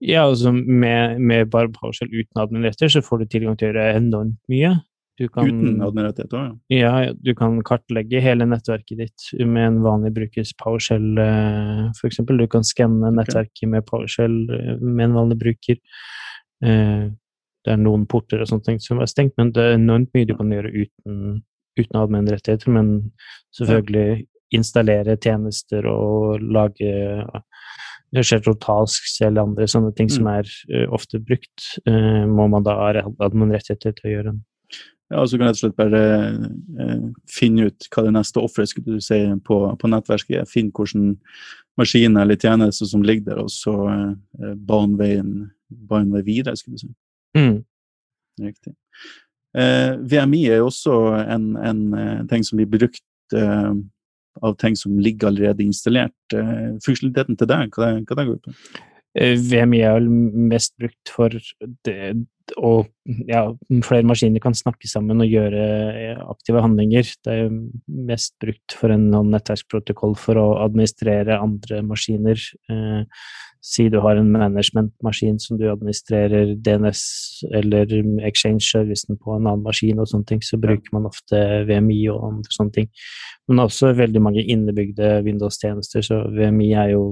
Ja, 0.00 0.24
altså 0.24 0.52
med, 0.54 1.20
med 1.20 1.50
bare 1.52 1.72
PowerShell 1.76 2.10
uten 2.12 2.42
admin-rettigheter, 2.42 2.96
så 2.98 3.04
får 3.06 3.22
du 3.22 3.30
tilgang 3.30 3.58
til 3.58 3.68
å 3.68 3.72
gjøre 3.72 3.98
enormt 4.00 4.40
mye. 4.50 4.74
Kan, 5.28 5.48
uten 5.50 5.82
admin-rettigheter 5.84 6.38
òg, 6.38 6.52
ja. 6.72 6.78
ja. 7.04 7.14
Du 7.20 7.34
kan 7.36 7.58
kartlegge 7.66 8.22
hele 8.24 8.46
nettverket 8.48 9.02
ditt 9.02 9.26
med 9.44 9.66
en 9.66 9.80
vanlig 9.84 10.14
brukers 10.16 10.54
PowerShell, 10.56 11.10
eh, 11.20 11.82
f.eks. 11.92 12.22
Du 12.24 12.46
kan 12.48 12.64
skanne 12.64 13.12
nettverket 13.12 13.68
med 13.68 13.84
PowerShell 13.90 14.38
eh, 14.56 14.72
med 14.80 15.10
en 15.10 15.18
vanlig 15.18 15.36
bruker. 15.42 15.80
Eh, 16.64 17.10
det 17.60 17.74
er 17.74 17.80
noen 17.82 18.06
porter 18.08 18.40
og 18.40 18.48
sånne 18.48 18.64
ting 18.70 18.80
som 18.80 19.02
er 19.02 19.10
stengt, 19.10 19.36
men 19.36 19.52
det 19.52 19.66
er 19.66 19.76
enormt 19.76 20.14
mye 20.16 20.28
du 20.28 20.32
kan 20.38 20.52
gjøre 20.54 20.72
uten, 20.72 21.40
uten 21.76 22.00
allmennrettigheter. 22.00 22.72
Men 22.72 22.94
selvfølgelig 23.58 24.24
installere 24.56 25.18
tjenester 25.20 25.86
og 25.90 26.40
lage 26.42 26.90
Tasks 28.10 29.20
eller 29.22 29.44
andre 29.44 29.68
sånne 29.70 29.92
ting 29.94 30.08
mm. 30.08 30.14
som 30.16 30.30
er 30.32 30.48
uh, 30.72 30.86
ofte 30.96 31.20
brukt, 31.22 31.68
uh, 31.86 32.26
må 32.26 32.48
man 32.50 32.64
da 32.66 32.74
ha 32.80 33.04
admin-rettigheter 33.22 33.94
til 33.94 34.08
å 34.08 34.14
gjøre. 34.14 34.32
Ja, 35.10 35.26
så 35.26 35.38
kan 35.38 35.48
du 35.48 35.50
rett 35.50 35.58
og 35.58 35.62
slett 35.64 35.78
bare 35.78 36.02
eh, 36.78 37.06
finne 37.30 37.66
ut 37.66 37.88
hva 37.90 38.04
det 38.06 38.12
neste 38.14 38.42
offeret 38.42 38.70
skulle 38.70 39.00
du 39.00 39.02
si 39.02 39.18
på, 39.46 39.58
på 39.80 39.90
nettverket 39.90 40.36
er. 40.38 40.46
Finn 40.46 40.70
hvilken 40.70 41.16
maskiner 41.80 42.22
eller 42.22 42.38
tjenester 42.38 42.86
som 42.86 43.02
ligger 43.02 43.32
der, 43.32 43.40
og 43.42 43.50
så 43.50 43.74
eh, 43.90 44.54
bane 44.54 44.98
veien, 45.00 45.32
veien 45.90 46.14
videre, 46.26 46.54
skulle 46.58 46.78
du 46.78 46.84
si. 46.84 46.92
Mm. 47.38 47.56
Riktig. 48.46 48.76
Eh, 49.58 49.96
VMI 49.98 50.44
er 50.46 50.60
jo 50.60 50.68
også 50.70 51.00
en, 51.24 51.56
en, 51.58 51.80
en, 51.98 52.28
ting 52.30 52.46
som 52.46 52.60
blir 52.60 52.70
brukt 52.70 53.34
eh, 53.34 53.72
av 54.46 54.54
ting 54.62 54.78
som 54.78 54.94
ligger 55.02 55.32
allerede 55.32 55.66
installert. 55.66 56.14
Eh, 56.34 56.78
funksjonaliteten 56.86 57.38
til 57.40 57.50
deg, 57.50 57.74
hva, 57.74 57.96
hva 57.98 58.20
det 58.20 58.28
går 58.28 58.38
ut 58.38 58.46
på? 58.46 58.54
Eh, 59.18 59.34
VMI 59.34 59.80
er 59.82 59.96
vel 59.98 60.10
mest 60.50 60.76
brukt 60.78 61.10
for 61.10 61.34
det, 61.86 62.12
og 62.58 62.88
ja, 63.28 63.42
flere 63.86 64.06
maskiner 64.06 64.42
kan 64.42 64.54
snakke 64.54 64.88
sammen 64.90 65.22
og 65.22 65.30
gjøre 65.30 65.66
eh, 65.90 66.22
aktive 66.30 66.62
handlinger. 66.62 67.10
Det 67.24 67.36
er 67.36 67.52
mest 67.86 68.36
brukt 68.42 68.74
for 68.78 68.94
en 68.94 69.08
nettverksprotokoll 69.10 70.14
for 70.18 70.38
å 70.38 70.48
administrere 70.64 71.40
andre 71.42 71.82
maskiner. 71.86 72.38
Eh, 72.70 73.24
si 73.60 73.88
du 73.92 73.98
har 74.00 74.16
en 74.16 74.30
managementmaskin 74.32 75.36
som 75.42 75.58
du 75.60 75.66
administrerer 75.68 76.54
DNS 76.64 77.02
eller 77.58 77.90
exchange-servicen 78.24 79.18
på 79.20 79.34
en 79.34 79.50
annen 79.50 79.66
maskin 79.66 80.00
og 80.00 80.08
sånne 80.08 80.30
ting, 80.30 80.40
så 80.40 80.56
bruker 80.60 80.94
man 80.96 81.10
ofte 81.10 81.42
VMI 81.68 81.98
og 82.14 82.24
andre 82.30 82.56
sånne 82.56 82.76
ting. 82.78 82.88
Men 83.50 83.66
også 83.66 83.92
veldig 83.98 84.22
mange 84.24 84.46
innebygde 84.46 85.18
Windows-tjenester, 85.26 86.06
så 86.06 86.22
VMI 86.32 86.70
er 86.86 86.94
jo 86.94 87.04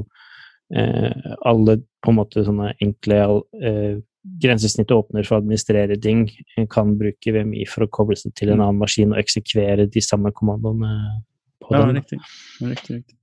eh, 0.75 1.33
alle 1.47 1.79
på 2.05 2.13
en 2.13 2.19
måte 2.19 2.45
sånne 2.47 2.73
enkle 2.85 3.21
eh, 3.63 3.99
grensesnittet 4.43 4.97
åpner 4.97 5.25
for 5.27 5.39
å 5.39 5.43
administrere 5.43 5.97
ting, 6.03 6.27
kan 6.73 6.97
bruke 7.01 7.33
VMI 7.33 7.65
for 7.71 7.87
å 7.87 7.93
koble 7.93 8.19
seg 8.19 8.35
til 8.37 8.53
en 8.53 8.61
mm. 8.61 8.65
annen 8.67 8.83
maskin 8.83 9.15
og 9.15 9.23
eksekvere 9.23 9.89
de 9.89 10.03
samme 10.05 10.33
kommandoene 10.37 10.93
på 11.65 11.73
ja, 11.75 11.83
den. 11.87 12.01
Riktig. 12.01 12.21
riktig, 12.61 13.01
riktig. 13.01 13.17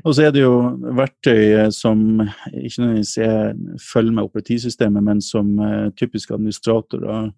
Og 0.00 0.14
så 0.16 0.24
er 0.24 0.32
det 0.32 0.42
jo 0.42 0.54
verktøy 0.96 1.68
som 1.76 2.22
ikke 2.22 2.80
nødvendigvis 2.80 3.82
følger 3.84 4.14
med 4.16 4.30
operativsystemet, 4.30 5.04
men 5.04 5.20
som 5.24 5.58
eh, 5.60 5.90
typiske 5.96 6.34
administratorer 6.36 7.30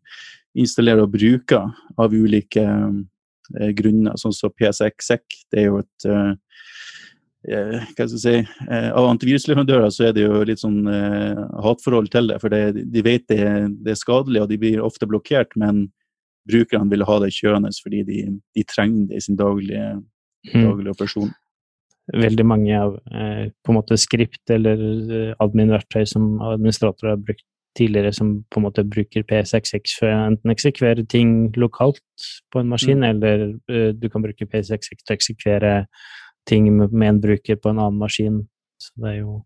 installerer 0.59 1.07
og 1.07 1.15
bruker 1.15 1.73
av 1.99 2.15
ulike 2.15 2.63
eh, 2.63 3.73
grunner, 3.79 4.19
sånn 4.21 4.35
som 4.37 4.55
PSX-SEC. 4.55 5.43
Det 5.51 5.65
er 5.65 5.71
jo 5.71 5.83
et 5.83 6.09
Eh, 6.09 6.33
hva 7.43 8.07
skal 8.07 8.13
jeg 8.13 8.23
si, 8.23 8.35
eh, 8.71 8.89
Av 8.95 9.09
antivirusleverandører 9.11 9.91
så 9.91 10.09
er 10.09 10.15
det 10.15 10.23
jo 10.27 10.45
litt 10.47 10.63
sånn 10.63 10.87
eh, 10.87 11.43
hatforhold 11.65 12.11
til 12.13 12.31
det. 12.31 12.39
For 12.43 12.53
det, 12.53 12.85
de 12.95 13.03
vet 13.03 13.27
det, 13.33 13.43
det, 13.83 13.97
er 13.97 13.99
skadelig, 13.99 14.45
og 14.45 14.51
de 14.53 14.61
blir 14.63 14.83
ofte 14.85 15.09
blokkert. 15.11 15.57
Men 15.59 15.89
brukerne 16.49 16.91
vil 16.91 17.07
ha 17.07 17.19
det 17.23 17.33
kjørende 17.35 17.71
fordi 17.83 18.03
de, 18.07 18.19
de 18.55 18.67
trenger 18.67 19.09
det 19.11 19.19
i 19.19 19.25
sin 19.27 19.39
daglige, 19.39 19.95
mm. 20.53 20.59
daglige 20.59 20.95
operasjon. 20.95 21.33
Veldig 22.13 22.45
mange 22.47 22.79
av 22.79 22.97
eh, 23.15 23.49
på 23.63 23.73
en 23.73 23.79
måte 23.79 23.99
skript 24.01 24.51
eller 24.51 24.81
eh, 24.83 25.35
admin-verktøy 25.43 26.03
som 26.09 26.35
administratorer 26.43 27.15
har 27.15 27.23
brukt 27.23 27.47
tidligere, 27.79 28.13
som 28.13 28.35
på 28.53 28.61
en 28.61 28.67
måte 28.67 28.85
bruker 28.85 29.25
P66 29.25 29.95
for 29.97 30.11
å 30.11 30.25
enten 30.27 30.53
eksekvere 30.53 31.07
ting 31.09 31.53
lokalt 31.57 32.03
på 32.53 32.61
en 32.61 32.69
maskin, 32.69 33.01
mm. 33.01 33.07
eller 33.09 33.47
eh, 33.73 33.93
du 33.97 34.11
kan 34.13 34.25
bruke 34.25 34.49
P66 34.51 34.99
til 34.99 35.15
å 35.15 35.17
eksekvere 35.17 35.73
ting 36.49 36.69
med 36.77 37.09
en 37.09 37.21
bruker 37.23 37.57
på 37.57 37.71
en 37.71 37.79
annen 37.79 38.01
maskin. 38.01 38.43
Så 38.83 38.93
det 39.03 39.13
er 39.13 39.19
jo 39.21 39.39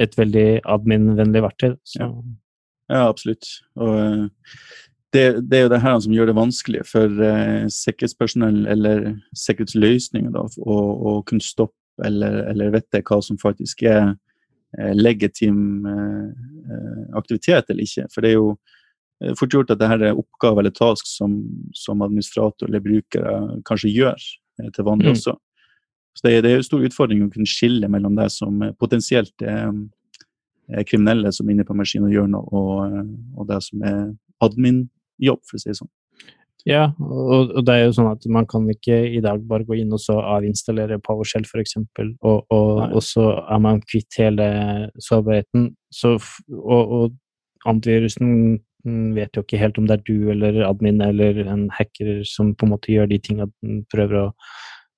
et 0.00 0.16
veldig 0.18 0.64
admin-vennlig 0.64 1.44
verktøy. 1.44 1.74
Ja. 1.98 2.08
ja. 2.90 3.04
absolutt. 3.06 3.46
Og 3.78 3.94
eh, 4.00 4.50
det, 5.14 5.24
det, 5.46 5.58
er 5.58 5.66
jo 5.66 5.72
det 5.74 5.82
her 5.84 5.98
som 6.02 6.14
gjør 6.16 6.30
det 6.30 6.36
vanskelig 6.38 6.82
for 6.88 7.22
uh, 7.22 7.66
sikkerhetspersonell 7.70 8.64
eller 8.72 9.12
sikkerhetsløsninger 9.38 10.34
å, 10.34 10.46
å 10.74 11.12
kunne 11.28 11.44
stoppe 11.44 11.78
eller, 12.02 12.40
eller 12.50 12.72
vite 12.74 13.04
hva 13.06 13.20
som 13.22 13.38
faktisk 13.38 13.84
er 13.86 14.16
uh, 14.16 14.94
legitim 14.98 15.86
aktivitet 17.14 17.68
eller 17.70 17.84
ikke. 17.84 18.08
For 18.10 18.24
det 18.24 18.32
er 18.32 18.38
jo 18.40 19.34
fort 19.38 19.52
gjort 19.54 19.70
at 19.70 19.78
dette 19.78 20.08
er 20.08 20.18
oppgave 20.18 20.62
eller 20.62 20.72
task 20.74 21.06
som, 21.06 21.36
som 21.76 22.02
administrator 22.02 22.66
eller 22.66 22.82
brukere 22.82 23.60
kanskje 23.68 23.92
gjør 23.92 24.24
til 24.74 24.86
vanlig 24.88 25.12
mm. 25.12 25.14
også. 25.14 25.36
Så 26.14 26.26
det, 26.26 26.34
det 26.44 26.52
er 26.52 26.60
en 26.60 26.66
stor 26.66 26.84
utfordring 26.86 27.24
å 27.24 27.32
kunne 27.32 27.50
skille 27.50 27.90
mellom 27.90 28.14
det 28.18 28.28
som 28.32 28.62
potensielt 28.78 29.34
er, 29.42 29.72
er 30.70 30.86
kriminelle 30.86 31.32
som 31.34 31.48
er 31.48 31.56
inne 31.56 31.66
på 31.66 31.76
maskin 31.76 32.06
og 32.06 32.14
gjør 32.14 32.30
noe, 32.30 32.46
og, 32.54 33.12
og 33.34 33.50
det 33.50 33.60
som 33.66 33.82
er 33.84 34.00
admin-jobb, 34.44 35.42
for 35.48 35.58
å 35.58 35.62
si 35.62 35.72
det 35.72 35.78
sånn. 35.80 35.92
Ja, 36.64 36.84
og, 36.96 37.50
og, 37.50 37.64
det 37.66 37.74
er 37.74 37.82
jo 37.82 37.96
sånn 37.98 38.08
at 38.08 38.22
man 38.32 38.46
kan 38.48 38.64
ikke 38.72 38.96
i 39.12 39.20
dag 39.24 39.42
bare 39.48 39.66
gå 39.68 39.76
inn 39.82 39.92
og 39.92 40.00
så 40.00 40.16
avinstallere 40.32 40.96
PowerShell 41.04 41.44
f.eks., 41.44 41.76
og, 41.76 42.38
og, 42.48 42.70
og 42.88 43.02
så 43.04 43.26
er 43.42 43.60
man 43.60 43.82
kvitt 43.84 44.16
hele 44.16 44.46
sårbarheten. 44.96 45.74
Så, 45.92 46.14
og, 46.48 46.94
og 46.96 47.68
antivirusen 47.68 48.62
vet 49.16 49.36
jo 49.36 49.44
ikke 49.44 49.60
helt 49.60 49.78
om 49.80 49.88
det 49.88 49.98
er 49.98 50.06
du 50.08 50.30
eller 50.32 50.62
admin 50.66 51.04
eller 51.04 51.42
en 51.44 51.68
hacker 51.72 52.22
som 52.28 52.52
på 52.56 52.66
en 52.66 52.74
måte 52.74 52.92
gjør 52.92 53.08
de 53.12 53.20
tingene 53.20 53.52
den 53.64 53.84
prøver 53.92 54.18
å 54.20 54.26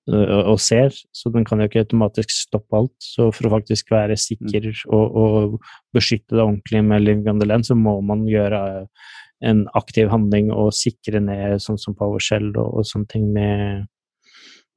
og 0.06 0.60
ser, 0.62 0.94
så 1.10 1.30
den 1.34 1.42
kan 1.46 1.58
jo 1.58 1.66
ikke 1.66 1.82
automatisk 1.82 2.30
stoppe 2.30 2.78
alt. 2.78 2.94
Så 3.02 3.26
for 3.34 3.48
å 3.48 3.56
faktisk 3.56 3.90
være 3.90 4.14
sikker 4.20 4.68
mm. 4.70 4.82
og, 4.94 5.16
og 5.18 5.56
beskytte 5.96 6.36
det 6.36 6.44
ordentlig 6.44 6.84
med 6.86 7.46
Land, 7.46 7.66
så 7.66 7.74
må 7.74 7.98
man 8.06 8.22
gjøre 8.30 8.86
en 9.44 9.66
aktiv 9.76 10.08
handling 10.12 10.48
og 10.54 10.72
sikre 10.76 11.20
ned 11.20 11.60
sånn 11.62 11.78
som 11.80 11.96
PowerShell 11.96 12.52
og, 12.54 12.80
og 12.80 12.88
sånne 12.88 13.10
ting 13.10 13.26
med, 13.34 13.84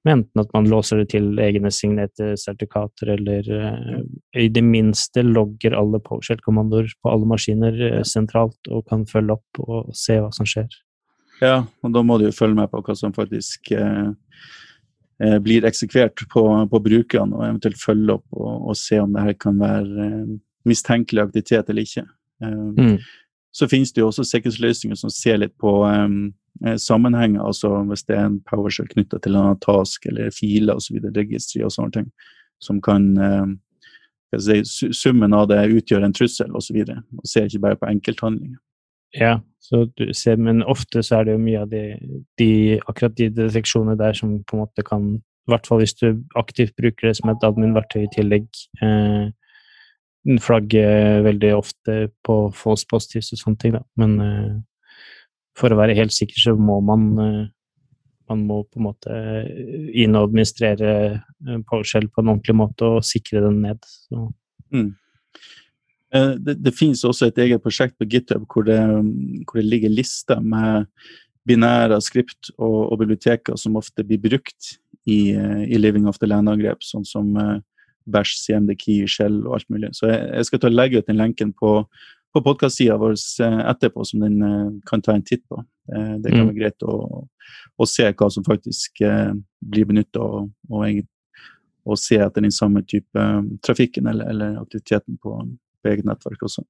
med, 0.03 0.12
enten 0.17 0.43
at 0.43 0.51
man 0.55 0.67
låser 0.71 1.01
det 1.01 1.12
til 1.13 1.39
egne 1.39 1.71
signerte 1.71 2.33
sertifikater, 2.39 3.13
eller 3.15 3.48
uh, 3.48 4.01
i 4.36 4.50
det 4.51 4.63
minste 4.65 5.24
logger 5.24 5.77
alle 5.79 6.01
PowerShell-kommandoer 6.03 6.91
på 7.00 7.13
alle 7.13 7.29
maskiner 7.29 7.79
uh, 7.86 8.01
sentralt 8.07 8.71
og 8.71 8.86
kan 8.91 9.07
følge 9.09 9.38
opp 9.39 9.63
og 9.63 9.93
se 9.95 10.19
hva 10.19 10.31
som 10.36 10.50
skjer. 10.50 10.69
Ja, 11.39 11.62
og 11.86 11.93
da 11.95 12.03
må 12.03 12.17
du 12.19 12.27
jo 12.27 12.36
følge 12.36 12.57
med 12.57 12.71
på 12.71 12.81
hva 12.83 12.98
som 13.00 13.15
faktisk 13.15 13.71
uh, 13.79 14.12
blir 15.44 15.66
eksekvert 15.68 16.22
på, 16.32 16.44
på 16.72 16.80
brukerne, 16.80 17.36
og 17.36 17.44
eventuelt 17.44 17.82
følge 17.82 18.14
opp 18.14 18.26
og, 18.32 18.70
og, 18.70 18.78
se 18.80 19.02
om 19.04 19.12
det 19.12 19.26
her 19.26 19.36
kan 19.36 19.58
være 19.60 20.06
mistenkelig 20.70 21.26
aktivitet 21.26 21.72
eller 21.72 21.88
ikke. 21.88 22.06
Mm 22.40 22.96
så 23.52 23.68
finnes 23.68 23.94
det 23.94 24.02
jo 24.02 24.10
også 24.10 24.26
sikkerhetsløsninger 24.28 24.98
som 25.00 25.12
ser 25.14 25.40
litt 25.42 25.56
på 25.62 25.72
um, 25.86 26.32
sammenhenger. 26.78 27.42
altså 27.46 27.72
Hvis 27.90 28.06
det 28.06 28.18
er 28.18 28.28
en 28.28 28.42
PowerShell 28.50 28.90
knytta 28.92 29.20
til 29.24 29.38
en 29.40 29.58
task 29.64 30.06
eller 30.10 30.34
filer 30.36 30.78
osv., 30.78 31.00
registri 31.16 31.64
og 31.66 31.74
sånne 31.74 31.96
ting, 31.98 32.08
som 32.62 32.82
kan 32.84 33.10
um, 33.18 33.58
si, 34.38 34.62
Summen 34.94 35.34
av 35.34 35.50
det 35.50 35.64
utgjør 35.80 36.06
en 36.06 36.16
trussel 36.16 36.54
osv. 36.56 36.84
Og, 36.86 36.94
så 36.94 37.24
og 37.24 37.32
ser 37.32 37.50
ikke 37.50 37.66
bare 37.66 37.80
på 37.82 37.90
enkelthandlinger. 37.90 38.60
Ja, 39.18 39.39
ser, 40.13 40.38
men 40.38 40.62
ofte 40.63 41.01
så 41.06 41.20
er 41.20 41.28
det 41.28 41.36
jo 41.36 41.42
mye 41.42 41.63
av 41.63 41.72
de, 41.72 41.84
de, 42.39 42.51
akkurat 42.86 43.16
de 43.18 43.30
deteksjonene 43.34 43.98
der 44.00 44.18
som 44.18 44.38
på 44.46 44.56
en 44.56 44.63
måte 44.63 44.86
kan 44.86 45.12
I 45.18 45.54
hvert 45.54 45.68
fall 45.68 45.82
hvis 45.82 45.98
du 45.98 46.22
aktivt 46.38 46.75
bruker 46.78 47.10
det 47.10 47.16
som 47.18 47.32
et 47.32 47.46
admin-verktøy 47.46 48.04
i 48.04 48.12
tillegg, 48.13 48.46
eh, 48.86 49.30
flagger 50.46 51.24
veldig 51.25 51.54
ofte 51.58 51.96
på 52.25 52.36
false 52.54 52.86
positives 52.89 53.32
og 53.34 53.42
sånne 53.42 53.62
ting, 53.63 53.74
da. 53.74 53.82
Men 53.98 54.20
eh, 54.22 54.51
for 55.58 55.74
å 55.74 55.80
være 55.80 55.98
helt 55.98 56.13
sikker 56.13 56.44
så 56.44 56.54
må 56.54 56.78
man 56.86 57.08
eh, 57.24 57.48
man 58.30 58.46
må 58.46 58.62
på 58.63 58.80
en 58.80 58.86
måte 58.86 59.20
inn 59.98 60.18
og 60.18 60.30
administrere 60.30 60.92
uh, 61.18 61.60
PowerShell 61.70 62.10
på 62.13 62.22
en 62.22 62.34
ordentlig 62.36 62.56
måte 62.60 62.89
og 62.98 63.08
sikre 63.08 63.42
den 63.46 63.62
ned. 63.66 63.88
Mm. 64.70 64.92
Det, 66.10 66.56
det, 66.58 66.72
finnes 66.74 67.04
også 67.06 67.28
et 67.30 67.38
eget 67.44 67.62
prosjekt 67.62 67.94
på 68.01 68.08
GitHub 68.10 68.48
hvor 68.50 68.63
det, 68.66 68.80
hvor 69.46 69.60
det 69.60 69.66
ligger 69.68 69.92
lister 69.94 70.39
med 70.42 70.88
binære 71.46 72.00
skript 72.01 72.50
og, 72.58 72.92
og, 72.92 72.96
biblioteker 73.04 73.58
som 73.62 73.78
ofte 73.78 74.01
blir 74.01 74.18
brukt 74.24 74.72
i, 75.06 75.36
i 75.38 75.78
Living 75.78 76.08
of 76.10 76.18
the 76.18 76.30
Land-angrep, 76.30 76.82
sånn 76.82 77.06
som 77.06 77.38
Bash, 78.12 78.39
CMDK, 78.42 79.08
Shell 79.08 79.42
og 79.48 79.60
alt 79.60 79.70
mulig. 79.70 79.92
Så 79.98 80.10
jeg, 80.10 80.24
jeg 80.34 80.50
skal 80.50 80.62
ta 80.62 80.70
og 80.70 80.78
legge 80.78 81.01
ut 81.01 81.10
den 81.10 81.20
lenken 81.20 81.54
på, 81.58 81.74
på 82.34 82.44
podkast-sida 82.46 82.98
vår 83.01 83.16
eh, 83.16 83.62
etterpå, 83.72 84.06
som 84.08 84.25
den 84.25 84.42
uh, 84.44 84.72
kan 84.89 85.04
ta 85.06 85.16
en 85.16 85.25
titt 85.25 85.46
på. 85.50 85.62
Det, 85.89 86.01
det 86.24 86.34
kan 86.34 86.44
mm. 86.44 86.50
være 86.51 86.60
greit 86.60 86.86
å, 86.86 86.98
å, 87.25 87.88
se 87.89 88.06
hva 88.10 88.30
som 88.34 88.46
faktisk 88.46 89.01
uh, 89.06 89.32
blir 89.66 89.89
benytta, 89.89 90.22
og, 90.22 90.51
og, 90.70 91.01
og, 91.86 91.98
se 91.98 92.20
etter 92.22 92.46
den 92.46 92.53
samme 92.53 92.83
type 92.86 93.25
trafikken 93.66 94.10
eller, 94.12 94.29
eller 94.29 94.60
aktiviteten 94.62 95.18
på, 95.22 95.40
på 95.81 95.94
eget 95.94 96.07
nettverk 96.07 96.42
også. 96.46 96.65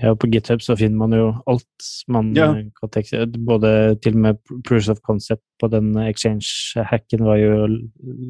Ja, 0.00 0.14
på 0.16 0.28
GitHub 0.32 0.62
så 0.64 0.76
finner 0.80 0.96
man 1.02 1.14
jo 1.16 1.26
alt 1.50 1.88
man 2.12 2.30
ja. 2.36 2.46
kan 2.78 2.92
tenke 2.94 3.26
Både 3.44 3.70
til 4.00 4.16
og 4.16 4.22
med 4.24 4.38
Proof 4.68 4.88
of 4.92 5.02
Concept 5.04 5.42
på 5.60 5.68
den 5.72 5.92
exchange-hacken 6.00 7.24
var 7.26 7.40
jo 7.40 7.68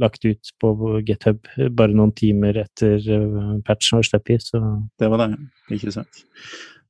lagt 0.00 0.24
ut 0.26 0.52
på 0.62 0.72
GitHub 1.06 1.46
bare 1.78 1.94
noen 1.94 2.14
timer 2.16 2.58
etter 2.64 2.98
eh, 2.98 3.54
patchen 3.66 4.00
var 4.00 4.08
sluppet 4.08 4.48
så 4.48 4.62
Det 4.98 5.10
var 5.12 5.22
det, 5.22 5.30
ikke 5.76 5.94
sant. 5.94 6.24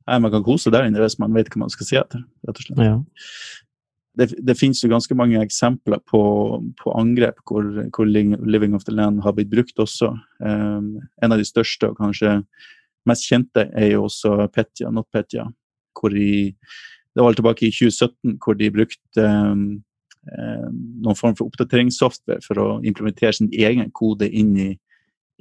Nei, 0.08 0.20
man 0.22 0.32
kan 0.32 0.46
kose 0.46 0.72
der 0.72 0.88
inne 0.88 1.02
hvis 1.02 1.18
man 1.20 1.34
vet 1.36 1.50
hva 1.52 1.66
man 1.66 1.72
skal 1.72 1.88
si 1.88 1.98
etter, 2.00 2.24
rett 2.48 2.62
og 2.62 2.66
slett. 2.66 2.84
Ja. 2.86 2.96
Det, 4.18 4.32
det, 4.42 4.56
finnes 4.58 4.80
jo 4.82 4.90
ganske 4.90 5.14
mange 5.14 5.38
eksempler 5.38 6.00
på, 6.08 6.20
på 6.80 6.92
angrep 6.98 7.38
hvor, 7.46 7.66
hvor, 7.94 8.08
Living 8.08 8.74
of 8.74 8.84
the 8.88 8.94
Land 8.96 9.22
har 9.22 9.36
blitt 9.36 9.52
brukt 9.52 9.78
også. 9.78 10.10
Um, 10.42 10.96
en 11.22 11.32
av 11.32 11.38
de 11.38 11.46
største 11.46 11.92
og 11.92 12.00
kanskje 12.00 12.40
mest 13.08 13.26
kjente 13.28 13.66
er 13.76 13.92
jo 13.94 14.06
også 14.08 14.48
Petya, 14.54 14.90
NotPetya, 14.92 15.46
hvor 15.96 16.14
de 16.14 16.54
Det 17.10 17.24
var 17.24 17.34
tilbake 17.34 17.66
i 17.66 17.72
2017 17.74 18.36
hvor 18.38 18.54
de 18.54 18.70
brukte 18.70 19.22
um, 19.26 19.82
noen 21.02 21.16
form 21.18 21.34
for 21.34 21.48
oppdateringssoftware 21.48 22.44
for 22.44 22.60
å 22.60 22.66
implementere 22.86 23.32
sin 23.34 23.48
egen 23.50 23.90
kode 23.90 24.28
inn 24.28 24.52
i, 24.56 24.68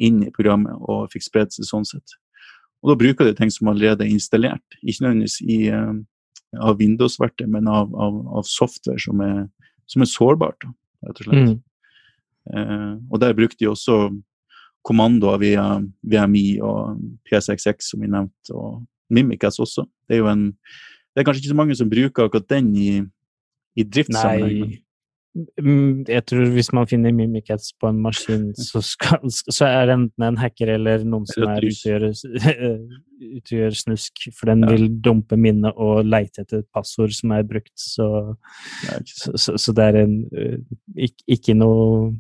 inn 0.02 0.24
i 0.24 0.32
programmet, 0.34 0.74
og 0.82 1.12
fikk 1.14 1.28
spredt 1.28 1.54
seg 1.54 1.68
sånn 1.68 1.86
sett. 1.86 2.16
Og 2.82 2.94
Da 2.94 2.98
bruker 2.98 3.28
de 3.28 3.36
ting 3.36 3.52
som 3.52 3.70
allerede 3.70 4.06
er 4.06 4.14
installert, 4.14 4.80
ikke 4.82 5.06
nødvendigvis 5.06 5.40
i, 5.44 5.60
um, 5.76 6.06
av 6.58 6.80
Windows-verktøy, 6.80 7.48
men 7.52 7.68
av, 7.68 7.92
av, 7.94 8.22
av, 8.40 8.48
software 8.48 9.02
som 9.04 9.22
er, 9.22 9.44
som 9.86 10.02
er 10.06 10.10
sårbart, 10.10 10.66
rett 11.06 11.20
og 11.22 11.28
slett. 11.28 11.52
Mm. 11.52 11.60
Uh, 12.50 12.96
og 13.12 13.20
Der 13.22 13.36
brukte 13.38 13.60
de 13.60 13.70
også 13.70 14.08
kommandoer 14.86 15.40
via 15.42 15.66
VMI 16.04 16.60
og 16.66 17.00
PSXX, 17.28 17.92
som 17.92 18.04
vi 18.04 18.12
nevnte, 18.12 18.54
og 18.56 18.84
Mimikaz 19.10 19.60
også. 19.60 19.86
Det 20.08 20.18
er 20.18 20.24
jo 20.24 20.30
en 20.32 20.54
Det 21.10 21.22
er 21.22 21.26
kanskje 21.26 21.42
ikke 21.42 21.56
så 21.56 21.58
mange 21.58 21.76
som 21.76 21.90
bruker 21.90 22.24
akkurat 22.24 22.50
den 22.50 22.76
i, 22.78 23.02
i 23.76 23.84
driftssammenheng. 23.84 24.78
Mm, 25.62 26.06
jeg 26.10 26.26
tror 26.26 26.50
hvis 26.54 26.72
man 26.74 26.88
finner 26.90 27.14
Mimikets 27.14 27.74
på 27.80 27.90
en 27.90 28.00
maskin, 28.02 28.50
så, 28.70 28.82
skal, 28.82 29.26
så, 29.30 29.66
er 29.66 29.86
det 29.90 29.96
enten 29.98 30.26
en 30.26 30.38
hacker 30.38 30.74
eller 30.76 31.04
noen 31.04 31.28
som 31.30 31.46
er 31.50 31.66
utgjør, 31.70 32.08
gjør 33.52 33.78
snusk. 33.82 34.30
For 34.38 34.52
den 34.52 34.66
ja. 34.66 34.72
vil 34.74 34.88
dumpe 35.04 35.38
minnet 35.40 35.78
og 35.78 36.06
leite 36.08 36.46
etter 36.46 36.64
et 36.64 36.70
passord 36.74 37.14
som 37.16 37.34
er 37.36 37.46
brukt. 37.48 37.74
Så, 37.76 38.08
så, 39.36 39.58
så 39.58 39.76
det 39.76 39.90
er 39.90 40.02
en, 40.06 40.18
eh, 40.34 40.58
ikke, 41.10 41.24
ikke 41.38 41.58
noe 41.58 42.14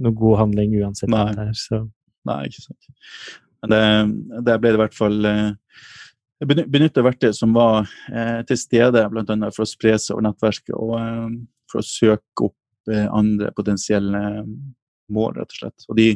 noe 0.00 0.16
god 0.16 0.38
handling 0.40 0.76
uansett. 0.80 1.10
Nei, 1.12 1.28
der, 1.36 1.52
så. 1.58 1.84
Nei 2.28 2.38
ikke 2.48 2.64
sant. 2.64 2.92
Men 3.62 3.72
det, 3.72 3.82
der 4.48 4.60
ble 4.62 4.72
det 4.72 4.78
i 4.78 4.82
hvert 4.82 4.96
fall 4.96 5.18
Jeg 5.22 6.66
benytta 6.74 7.04
verktøy 7.06 7.30
som 7.36 7.52
var 7.54 7.86
eh, 8.10 8.40
til 8.48 8.58
stede 8.58 9.04
bl.a. 9.12 9.36
for 9.54 9.62
å 9.62 9.68
spre 9.70 9.94
seg 9.94 10.16
over 10.16 10.26
nettverket 10.26 10.74
og 10.74 10.96
eh, 10.98 11.36
for 11.72 11.80
å 11.80 11.86
søke 11.86 12.48
opp 12.48 12.92
eh, 12.92 13.06
andre 13.08 13.52
potensielle 13.56 14.22
mål, 15.12 15.38
rett 15.38 15.54
og 15.54 15.60
slett. 15.60 15.86
Og 15.88 15.98
de, 15.98 16.08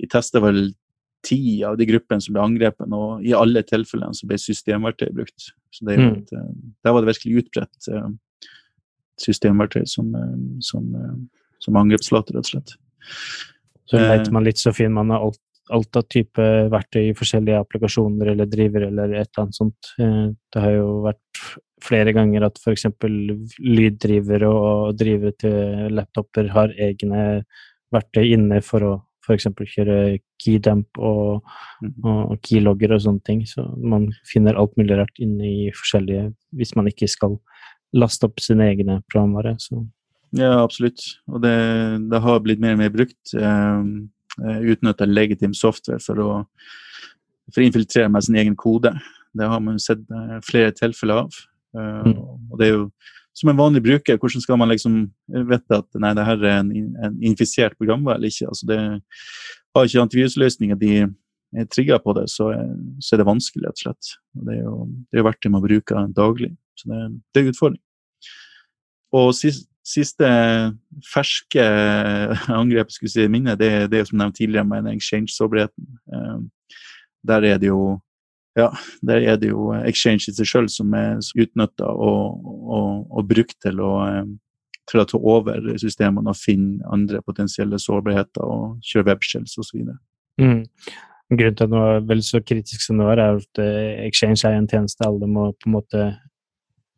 de 0.00 0.10
testa 0.10 0.42
vel 0.42 0.70
ti 1.26 1.60
av 1.66 1.76
de 1.76 1.86
gruppene 1.88 2.22
som 2.24 2.36
ble 2.36 2.44
angrepet, 2.44 2.88
og 2.96 3.24
i 3.26 3.34
alle 3.36 3.62
tilfellene 3.68 4.16
så 4.16 4.28
ble 4.28 4.40
systemverktøy 4.40 5.10
brukt. 5.16 5.50
Så 5.74 5.86
det, 5.88 5.98
mm. 6.00 6.12
et, 6.16 6.34
eh, 6.36 6.52
Der 6.84 6.96
var 6.96 7.04
det 7.04 7.12
virkelig 7.12 7.44
utbredt 7.44 7.90
eh, 7.92 8.10
systemverktøy 9.20 9.84
som, 9.88 10.14
som, 10.64 10.86
som 11.60 11.76
angrepsflate, 11.76 12.32
rett 12.36 12.48
og 12.48 12.54
slett. 12.54 12.78
Så 13.90 13.98
leter 13.98 14.34
man 14.34 14.46
litt, 14.46 14.60
så 14.60 14.72
finner 14.74 15.00
man 15.00 15.16
alt, 15.16 15.40
alt 15.74 15.98
av 15.98 16.06
type 16.10 16.44
verktøy 16.70 17.08
i 17.08 17.16
forskjellige 17.16 17.58
applikasjoner 17.64 18.32
eller 18.32 18.50
driver 18.50 18.86
eller 18.86 19.16
et 19.16 19.30
eller 19.30 19.44
annet 19.44 19.58
sånt. 19.58 19.92
Eh, 19.98 20.30
det 20.54 20.62
har 20.62 20.76
jo 20.76 20.88
vært 21.08 21.42
flere 21.80 22.14
ganger 22.14 22.46
at 22.46 22.58
f.eks. 22.60 22.86
lyddrivere 23.58 24.48
og 24.50 24.96
drivere 25.00 25.36
til 25.40 25.94
laptoper 25.96 26.50
har 26.54 26.74
egne 26.78 27.42
verktøy 27.94 28.34
inne 28.34 28.60
for 28.62 28.86
å 28.86 28.92
f.eks. 29.26 29.46
kjøre 29.74 29.96
keydamp 30.40 30.98
og, 30.98 31.46
mhm. 31.84 32.20
og 32.32 32.36
keylogger 32.46 32.96
og 32.96 33.04
sånne 33.04 33.26
ting. 33.26 33.44
Så 33.48 33.64
man 33.76 34.10
finner 34.28 34.58
alt 34.58 34.76
mulig 34.80 34.98
rart 34.98 35.22
inne 35.22 35.46
i 35.46 35.70
forskjellige 35.76 36.30
hvis 36.56 36.74
man 36.78 36.90
ikke 36.90 37.10
skal 37.10 37.38
laste 37.96 38.28
opp 38.28 38.42
sine 38.42 38.70
egne 38.70 39.00
programvare. 39.10 39.56
Så 39.62 39.82
ja, 40.36 40.52
absolutt. 40.62 41.02
Og 41.30 41.42
det, 41.42 41.54
det 42.10 42.22
har 42.24 42.42
blitt 42.44 42.62
mer 42.62 42.76
og 42.76 42.82
mer 42.82 42.92
brukt. 42.94 43.34
Eh, 43.34 43.84
eh 44.40 44.60
Utnytta 44.72 45.08
legitim 45.08 45.54
software 45.56 46.02
for 46.02 46.20
å, 46.22 46.30
for 47.50 47.62
å 47.62 47.66
infiltrere 47.66 48.10
med 48.12 48.26
sin 48.26 48.38
egen 48.40 48.56
kode. 48.58 48.94
Det 49.36 49.48
har 49.48 49.62
man 49.62 49.80
sett 49.82 50.02
eh, 50.10 50.36
flere 50.46 50.74
tilfeller 50.76 51.24
av. 51.24 51.40
Mm. 51.70 52.16
Og 52.50 52.54
det 52.58 52.66
er 52.66 52.72
jo 52.74 52.86
som 53.40 53.48
en 53.52 53.58
vanlig 53.58 53.82
bruker, 53.84 54.18
hvordan 54.18 54.42
skal 54.42 54.58
man 54.58 54.72
liksom 54.72 54.94
vite 55.48 55.76
at 55.78 55.98
nei, 56.02 56.10
det 56.18 56.24
her 56.26 56.42
er 56.42 56.56
en, 56.60 56.70
en 57.04 57.18
infisert 57.24 57.76
programvare 57.78 58.18
eller 58.18 58.32
ikke? 58.32 58.48
Altså 58.50 58.66
det 58.66 58.80
Har 59.70 59.86
ikke 59.86 60.02
antivirusløsninger 60.02 60.78
de 60.80 60.90
er 61.54 61.68
trigga 61.70 61.98
på 62.02 62.12
det, 62.18 62.26
så, 62.30 62.50
så, 62.98 63.14
er 63.14 63.20
det 63.20 63.26
vanskelig, 63.26 63.68
rett 63.68 63.78
og 63.78 63.84
slett. 63.84 64.10
Det 64.34 64.56
er 64.56 64.64
jo 64.64 64.74
det 65.10 65.20
er 65.20 65.26
verktøy 65.26 65.50
man 65.54 65.62
bruker 65.62 66.10
daglig. 66.14 66.50
Så 66.78 66.90
det, 66.90 66.98
det 67.30 67.40
er 67.40 67.46
en 67.46 67.54
utfordring. 67.54 67.82
Og 69.20 69.30
sist, 69.34 69.69
siste 69.90 70.28
ferske 71.10 71.64
angrep 72.60 72.92
skulle 72.94 73.12
si 73.12 73.26
minnet, 73.30 73.58
det, 73.60 73.90
det 73.92 74.00
er 74.00 74.06
som 74.08 74.20
nevnt 74.20 74.38
tidligere 74.40 74.68
med 74.68 74.92
exchange-sårbarheten. 74.94 75.90
Eh, 76.14 76.38
der 77.30 77.50
er 77.52 77.58
det 77.60 77.72
jo 77.72 77.98
ja, 78.58 78.70
der 79.06 79.22
er 79.22 79.36
det 79.38 79.52
jo 79.52 79.70
exchange 79.86 80.26
i 80.28 80.34
seg 80.34 80.48
sjøl 80.48 80.68
som 80.72 80.94
er 80.98 81.20
utnytta 81.38 81.86
og, 81.86 82.40
og, 82.42 83.04
og, 83.06 83.28
brukt 83.30 83.54
til 83.62 83.78
å, 83.84 83.92
eh, 84.08 84.24
til 84.90 85.02
å 85.02 85.06
ta 85.06 85.20
over 85.20 85.70
systemene 85.78 86.32
og 86.32 86.38
finne 86.38 86.82
andre 86.92 87.22
potensielle 87.22 87.78
sårbarheter 87.78 88.42
og 88.42 88.80
kjøre 88.86 89.12
webshells 89.12 89.54
osv. 89.62 89.86
Mm. 90.42 90.64
Grunnen 91.30 91.54
til 91.54 91.68
at 91.68 91.70
det 91.70 91.78
var 91.78 92.08
veldig 92.10 92.26
så 92.26 92.40
kritisk 92.42 92.82
som 92.82 92.98
det 92.98 93.06
var, 93.06 93.22
er 93.22 93.38
at 93.38 93.62
eh, 93.62 94.02
Exchange 94.08 94.42
er 94.42 94.58
en 94.58 94.68
tjeneste 94.70 95.06
alle 95.06 95.30
må 95.30 95.52
på 95.54 95.70
en 95.70 95.76
måte 95.78 96.08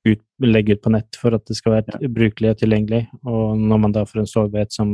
ut, 0.09 0.23
legge 0.43 0.77
ut 0.77 0.83
på 0.83 0.93
nett 0.95 1.19
for 1.19 1.37
at 1.37 1.45
det 1.49 1.57
skal 1.59 1.79
være 1.79 2.01
ja. 2.03 2.11
brukelig 2.11 2.53
og 2.53 2.61
tilgjengelig. 2.63 3.05
Og 3.23 3.59
når 3.61 3.83
man 3.85 3.95
da 3.95 4.05
får 4.09 4.23
en 4.23 4.31
sårbarhet 4.31 4.75
som 4.75 4.93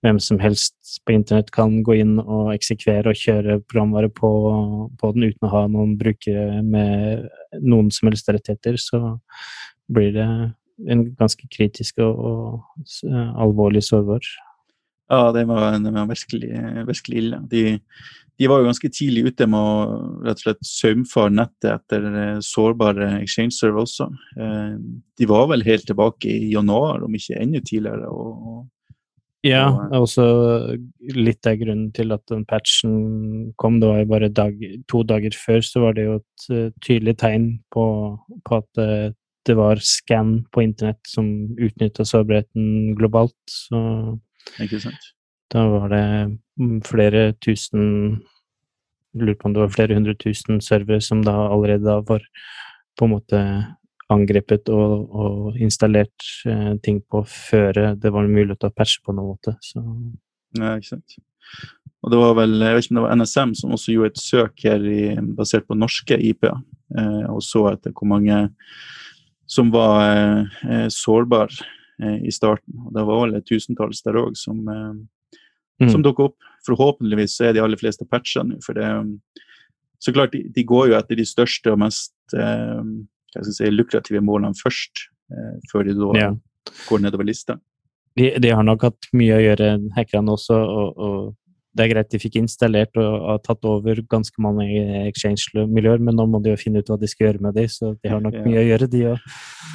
hvem 0.00 0.20
som 0.22 0.38
helst 0.40 1.00
på 1.04 1.12
internett 1.12 1.50
kan 1.52 1.82
gå 1.84 1.98
inn 2.00 2.14
og 2.22 2.54
eksekvere 2.54 3.12
og 3.12 3.20
kjøre 3.20 3.58
programvare 3.68 4.08
på, 4.08 4.30
på, 5.00 5.10
den 5.16 5.28
uten 5.28 5.48
å 5.48 5.52
ha 5.52 5.66
noen 5.68 5.98
brukere 6.00 6.62
med 6.64 7.26
noen 7.60 7.90
som 7.92 8.08
helst 8.08 8.30
rettigheter, 8.32 8.78
så 8.80 9.18
blir 9.92 10.14
det 10.16 10.28
en 10.88 11.04
ganske 11.18 11.44
kritisk 11.52 12.00
og, 12.00 12.22
og 12.24 13.18
alvorlig 13.44 13.84
sårbar. 13.84 14.24
Ja, 15.10 15.32
det 15.34 15.44
var, 15.50 15.74
det 15.82 15.90
var 15.90 16.06
virkelig, 16.06 16.50
virkelig, 16.86 17.16
ille. 17.18 17.38
De, 17.50 17.62
de, 18.38 18.48
var 18.48 18.60
jo 18.60 18.68
ganske 18.68 18.90
tidlig 18.94 19.32
ute 19.32 19.48
med 19.50 19.58
å 19.58 19.78
rett 20.22 20.38
og 20.38 20.44
slett 20.44 20.66
saumfare 20.66 21.34
nettet 21.34 21.72
etter 21.74 22.06
eh, 22.10 22.36
sårbare 22.46 23.16
exchange-server 23.18 23.82
også. 23.82 24.06
Eh, 24.38 24.76
de 25.18 25.30
var 25.30 25.48
vel 25.50 25.66
helt 25.66 25.88
tilbake 25.90 26.30
i 26.30 26.52
januar, 26.52 27.02
om 27.02 27.16
ikke 27.18 27.40
enda 27.42 27.62
tidligere. 27.66 28.06
og 28.06 28.68
ja, 29.40 29.70
det 29.88 29.96
er 29.96 30.02
også 30.04 30.24
litt 31.16 31.48
av 31.48 31.56
grunnen 31.62 31.88
til 31.96 32.12
at 32.12 32.22
den 32.28 32.42
patchen 32.44 33.54
kom. 33.60 33.78
Det 33.80 33.88
var 33.88 34.02
jo 34.02 34.08
bare 34.10 34.28
dag, 34.36 34.58
to 34.90 35.00
dager 35.08 35.32
før, 35.32 35.64
så 35.64 35.84
var 35.86 35.96
det 35.96 36.04
jo 36.04 36.16
et 36.18 36.48
uh, 36.52 36.66
tydelig 36.84 37.16
tegn 37.22 37.46
på, 37.72 37.84
på 38.44 38.58
at 38.60 38.82
uh, 38.82 39.08
det 39.48 39.56
var 39.56 39.80
scan 39.80 40.42
på 40.52 40.66
internett 40.66 41.00
som 41.08 41.30
utnytta 41.56 42.04
sårbarheten 42.04 42.92
globalt. 43.00 43.38
Så 43.48 43.80
Ikke 44.62 44.80
sant. 44.82 45.10
da 45.52 45.64
var 45.68 45.88
det 45.92 46.04
mm, 46.60 46.80
flere 46.86 47.32
tusen 47.42 48.20
Lurer 49.10 49.34
på 49.34 49.48
om 49.48 49.54
det 49.56 49.58
var 49.64 49.72
flere 49.74 49.96
hundre 49.96 50.12
tusen 50.14 50.60
servere 50.62 51.02
som 51.02 51.24
da 51.26 51.32
allerede 51.48 51.82
da 51.82 51.96
var 52.06 52.22
på 52.94 53.08
en 53.08 53.10
måte 53.10 53.40
angrepet 54.06 54.70
og, 54.70 55.10
og 55.10 55.58
installert 55.58 56.26
eh, 56.46 56.76
ting 56.84 57.00
på 57.02 57.24
før 57.26 57.96
det 57.98 58.12
var 58.14 58.30
mulig 58.30 58.54
å 58.54 58.70
patche 58.70 59.02
på 59.02 59.14
noen 59.16 59.32
måte. 59.32 59.56
Så. 59.66 59.82
Ja, 60.58 60.76
ikke 60.76 60.92
sant. 60.92 61.18
Og 62.00 62.14
det 62.14 62.20
var 62.20 62.38
vel, 62.38 62.54
jeg 62.62 62.76
vet 62.76 62.86
ikke 62.86 62.94
om 62.94 63.00
det 63.00 63.04
var 63.04 63.18
NSM 63.20 63.56
som 63.58 63.74
også 63.76 63.94
gjorde 63.94 64.14
et 64.14 64.22
søk 64.22 64.64
her 64.64 64.86
i, 64.88 65.02
basert 65.36 65.66
på 65.68 65.76
norske 65.76 66.16
IP-er, 66.30 66.62
eh, 66.96 67.26
og 67.28 67.42
så 67.44 67.66
etter 67.74 67.92
hvor 67.92 68.08
mange 68.14 68.38
som 69.50 69.72
var 69.74 70.06
eh, 70.64 70.86
sårbare 70.94 71.50
eh, 71.58 71.76
i 72.00 72.32
starten. 72.32 72.76
Og 72.86 72.94
det 72.96 73.04
var 73.08 73.22
vel 73.24 73.42
tusentalls 73.46 74.02
der 74.06 74.18
òg 74.20 74.36
som, 74.38 74.62
eh, 74.68 75.84
mm. 75.84 75.90
som 75.92 76.04
dukka 76.04 76.30
opp. 76.30 76.50
Forhåpentligvis 76.66 77.38
så 77.38 77.48
er 77.48 77.56
de 77.56 77.64
aller 77.64 77.80
fleste 77.80 78.06
patcha 78.08 78.44
nå, 78.44 78.60
for 78.64 78.78
det 78.78 78.88
så 80.00 80.12
klart, 80.16 80.32
de, 80.32 80.46
de, 80.48 80.62
går 80.64 80.90
jo 80.90 80.96
etter 80.96 81.18
de 81.18 81.26
største 81.28 81.72
og 81.74 81.82
mest 81.82 82.14
eh, 82.32 83.42
si, 83.44 83.68
lukrative 83.68 84.22
målene 84.24 84.56
først, 84.56 85.02
eh, 85.28 85.58
før 85.68 85.84
de 85.84 85.96
da 85.98 86.12
ja. 86.16 86.30
går 86.88 87.02
nedover 87.04 87.28
lista. 87.28 87.58
De, 88.16 88.30
de, 88.40 88.48
har 88.48 88.64
nok 88.64 88.86
hatt 88.88 89.10
mye 89.12 89.36
å 89.36 89.42
gjøre, 89.44 89.68
hackerne 89.98 90.32
også. 90.32 90.56
og, 90.56 90.96
og 90.96 91.18
det 91.70 91.84
er 91.84 91.90
greit 91.92 92.10
de 92.10 92.18
fikk 92.18 92.36
installert 92.40 92.98
og 92.98 93.12
har 93.28 93.42
tatt 93.44 93.66
over 93.68 94.00
ganske 94.10 94.42
mange 94.42 94.66
exchange-miljøer, 95.06 96.00
men 96.02 96.16
nå 96.18 96.26
må 96.26 96.40
de 96.42 96.50
jo 96.50 96.58
finne 96.58 96.82
ut 96.82 96.88
hva 96.90 96.96
de 96.98 97.10
skal 97.10 97.28
gjøre 97.28 97.44
med 97.46 97.54
de, 97.54 97.66
så 97.70 97.92
de 97.94 98.10
har 98.10 98.22
nok 98.24 98.40
ja. 98.40 98.42
mye 98.46 98.62
å 98.62 98.64
gjøre, 98.66 98.88
de 98.90 99.02
òg. 99.12 99.28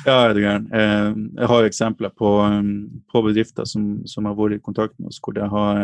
Ja, 0.03 0.15
er 0.17 0.33
du 0.35 0.41
gæren. 0.43 0.65
Eh, 0.75 1.05
jeg 1.39 1.51
har 1.51 1.61
jo 1.61 1.69
eksempler 1.71 2.11
på, 2.19 2.33
um, 2.43 2.73
på 3.11 3.21
bedrifter 3.29 3.69
som, 3.69 3.87
som, 4.11 4.27
har 4.27 4.35
vært 4.35 4.57
i 4.57 4.65
kontakt 4.65 4.97
med 4.99 5.13
oss, 5.13 5.21
hvor, 5.23 5.39
har, 5.55 5.83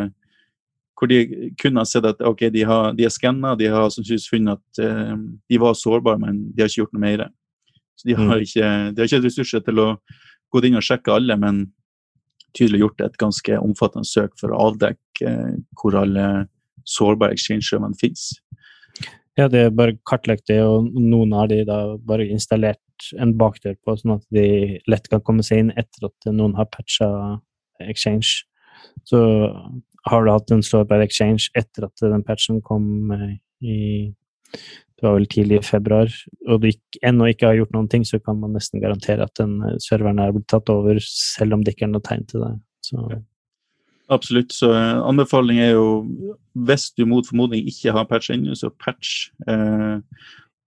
hvor 0.99 1.11
de 1.11 1.51
kun 1.61 1.79
har 1.79 1.87
sett 1.87 2.07
at 2.09 2.23
ok, 2.27 2.49
de 2.51 2.65
har, 2.67 2.91
de 2.97 3.07
har 3.07 3.13
skanna, 3.15 3.53
de 3.55 3.71
har 3.71 3.87
sannsynligvis 3.87 4.31
funnet 4.33 4.59
at 4.59 4.83
uh, 4.83 5.13
de 5.47 5.61
var 5.63 5.79
sårbare, 5.79 6.19
men 6.25 6.49
de 6.51 6.65
har 6.65 6.71
ikke 6.71 6.83
gjort 6.83 6.97
noe 6.97 7.05
mer. 7.05 7.29
Så 7.95 8.09
de 8.09 8.17
har, 8.19 8.33
mm. 8.33 8.49
ikke, 8.49 8.73
de 8.91 8.99
har 9.03 9.07
ikke 9.07 9.29
ressurser 9.29 9.63
til 9.63 9.79
å 9.79 9.93
gå 10.51 10.65
inn 10.67 10.75
og 10.75 10.83
sjekke 10.83 11.15
alle, 11.15 11.39
men 11.39 11.69
tydelig 12.57 12.81
gjort 12.83 13.05
et 13.05 13.15
ganske 13.19 13.61
omfattende 13.63 14.07
søk 14.09 14.35
for 14.41 14.51
å 14.51 14.67
avdekke 14.67 14.99
eh, 15.27 15.57
hvor 15.79 15.97
alle 15.99 16.27
sårbare 16.87 17.35
exchange-serverne 17.35 17.97
finnes. 18.01 18.31
Ja, 19.39 19.47
det 19.47 19.59
er 19.63 19.75
bare 19.75 19.95
kartlagt 20.07 20.49
det, 20.51 20.59
og 20.65 20.89
noen 20.91 21.31
har 21.37 21.47
de 21.51 21.61
da 21.67 21.95
bare 21.97 22.27
installert 22.27 22.81
en 23.17 23.33
bakdør 23.39 23.77
på, 23.81 23.95
sånn 23.97 24.17
at 24.17 24.25
de 24.35 24.79
lett 24.91 25.07
kan 25.09 25.23
komme 25.25 25.45
seg 25.45 25.63
inn 25.63 25.71
etter 25.79 26.09
at 26.09 26.31
noen 26.35 26.57
har 26.57 26.69
patcha 26.73 27.07
exchange. 27.81 28.43
Så 29.07 29.21
har 30.09 30.25
du 30.25 30.31
hatt 30.33 30.51
en 30.51 30.65
sårbar 30.65 31.03
exchange 31.05 31.49
etter 31.57 31.87
at 31.87 32.03
den 32.03 32.25
patchen 32.27 32.61
kom 32.65 33.13
eh, 33.15 33.39
i 33.61 33.79
det 35.01 35.07
var 35.07 35.15
vel 35.17 35.25
tidlig 35.33 35.57
i 35.57 35.65
februar, 35.65 36.11
og 36.45 36.61
du 36.61 36.67
ennå 37.07 37.31
ikke 37.31 37.47
har 37.49 37.55
gjort 37.57 37.71
noen 37.73 37.87
ting, 37.89 38.03
så 38.05 38.19
kan 38.21 38.37
man 38.37 38.51
nesten 38.53 38.83
garantere 38.83 39.25
at 39.25 39.33
den 39.39 39.55
eh, 39.65 39.79
serveren 39.81 40.21
er 40.21 40.35
blitt 40.35 40.49
tatt 40.51 40.69
over, 40.69 40.99
selv 41.01 41.57
om 41.57 41.63
det 41.65 41.73
ikke 41.73 41.87
er 41.87 41.93
noe 41.95 42.05
tegn 42.05 42.27
til 42.29 42.43
det. 42.45 42.51
Så. 42.85 43.07
Absolutt. 44.11 44.53
Så 44.53 44.69
uh, 44.73 45.01
anbefaling 45.07 45.61
er 45.63 45.73
jo, 45.77 45.87
hvis 46.67 46.89
du 46.97 47.05
mot 47.07 47.27
formodning 47.27 47.67
ikke 47.71 47.93
har 47.95 48.07
patch 48.09 48.31
ennå, 48.33 48.55
så 48.59 48.71
patch. 48.81 49.29
Eh, 49.47 49.99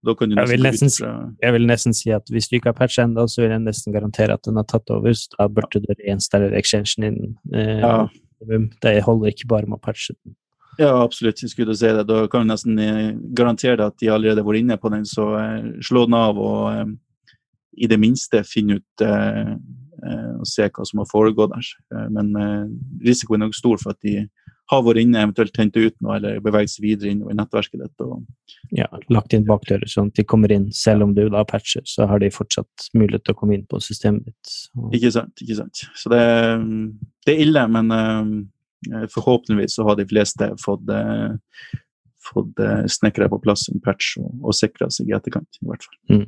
da 0.04 0.14
kan 0.16 0.30
du 0.30 0.36
jeg, 0.36 0.48
vil 0.50 0.64
nesten, 0.64 0.92
fra... 0.92 1.12
jeg 1.40 1.56
vil 1.56 1.66
nesten 1.68 1.96
si 1.96 2.12
at 2.12 2.28
hvis 2.32 2.48
du 2.48 2.56
ikke 2.58 2.72
har 2.72 2.78
patch 2.78 3.00
ennå, 3.00 3.26
så 3.28 3.42
vil 3.42 3.52
jeg 3.52 3.64
nesten 3.64 3.92
garantere 3.92 4.36
at 4.36 4.44
den 4.48 4.56
har 4.60 4.66
tatt 4.68 4.88
over. 4.92 5.12
Så 5.16 5.32
da 5.36 5.48
burde 5.52 5.82
du 5.84 5.92
reinstallere 5.92 6.56
exchangen 6.56 7.20
din. 7.20 7.36
Eh, 7.52 7.84
ja. 7.84 8.06
Det 8.84 8.98
holder 9.04 9.32
ikke 9.32 9.48
bare 9.48 9.68
med 9.68 9.78
å 9.78 9.84
patche 9.84 10.16
den. 10.16 10.34
Ja, 10.78 10.90
absolutt. 11.04 11.42
Jeg 11.42 11.52
skulle 11.52 11.76
si 11.78 11.86
det. 11.86 12.06
Da 12.08 12.24
kan 12.30 12.44
du 12.44 12.50
nesten 12.50 12.76
garantere 12.76 13.30
garantere 13.38 13.86
at 13.86 13.98
de 14.00 14.10
allerede 14.10 14.42
har 14.42 14.48
vært 14.48 14.64
inne 14.64 14.78
på 14.80 14.90
den, 14.92 15.04
så 15.08 15.30
eh, 15.38 15.72
slå 15.84 16.06
den 16.08 16.18
av 16.18 16.40
og 16.40 16.62
eh, 16.72 16.86
i 17.84 17.88
det 17.90 17.98
minste 18.00 18.44
finne 18.46 18.80
ut 18.80 19.04
eh, 19.04 19.40
eh 19.40 19.56
og 20.40 20.48
se 20.48 20.68
hva 20.68 20.86
som 20.88 21.02
har 21.02 21.10
foregått 21.10 21.54
der. 21.54 21.68
Eh, 21.94 22.08
men 22.14 22.32
risikoen 23.04 23.42
er 23.42 23.50
nok 23.50 23.58
stor 23.58 23.80
for 23.82 23.94
at 23.94 24.00
de 24.04 24.24
har 24.72 24.80
vært 24.80 25.02
inne, 25.02 25.20
eventuelt 25.20 25.58
hentet 25.60 25.90
ut 25.90 25.96
noe 26.00 26.14
eller 26.16 26.38
beveget 26.40 26.72
seg 26.72 26.86
videre 26.86 27.10
inn 27.12 27.20
i 27.20 27.36
nettverket 27.36 27.82
ditt. 27.82 28.04
Og... 28.04 28.22
Ja, 28.72 28.88
lagt 29.12 29.36
inn 29.36 29.44
bakdører 29.44 29.90
sånn 29.90 30.08
at 30.08 30.16
de 30.16 30.24
kommer 30.24 30.52
inn. 30.54 30.70
Selv 30.72 31.04
om 31.04 31.12
du 31.16 31.26
da 31.28 31.42
patcher, 31.44 31.84
så 31.84 32.08
har 32.08 32.22
de 32.22 32.32
fortsatt 32.32 32.88
mulighet 32.96 33.26
til 33.28 33.36
å 33.36 33.40
komme 33.42 33.58
inn 33.58 33.66
på 33.68 33.82
systemet 33.84 34.30
ditt. 34.30 34.56
Og... 34.80 34.88
Ikke 34.96 35.12
sant. 35.12 35.36
ikke 35.44 35.58
sant. 35.60 35.84
Så 36.00 36.12
det, 36.12 36.24
det 37.28 37.36
er 37.36 37.44
ille, 37.44 37.66
men 37.76 37.92
Eh, 38.92 39.08
forhåpentligvis 39.14 39.74
så 39.74 39.82
har 39.82 39.96
de 39.96 40.06
fleste 40.06 40.50
fått, 40.64 40.88
eh, 40.88 41.36
fått 42.32 42.58
eh, 42.58 42.84
snekra 42.86 43.28
på 43.28 43.40
plass 43.44 43.68
en 43.72 43.80
patch 43.84 44.16
og, 44.20 44.32
og 44.42 44.56
sikra 44.56 44.90
seg 44.92 45.10
i 45.10 45.16
etterkant, 45.16 45.60
i 45.60 45.68
hvert 45.68 45.86
fall. 45.86 45.98
Mm. 46.12 46.26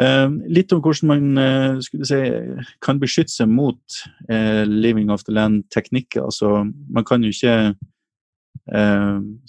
Uh, 0.00 0.32
litt 0.48 0.72
om 0.72 0.80
hvordan 0.80 1.10
man 1.10 1.40
uh, 1.40 1.80
si, 1.84 2.20
kan 2.84 3.00
beskytte 3.02 3.34
seg 3.34 3.50
mot 3.52 3.98
eh, 4.32 4.62
living 4.64 5.10
of 5.12 5.26
the 5.26 5.34
land-teknikker. 5.36 6.24
Altså, 6.24 6.64
man 6.88 7.06
kan 7.06 7.24
jo 7.26 7.32
ikke 7.34 7.74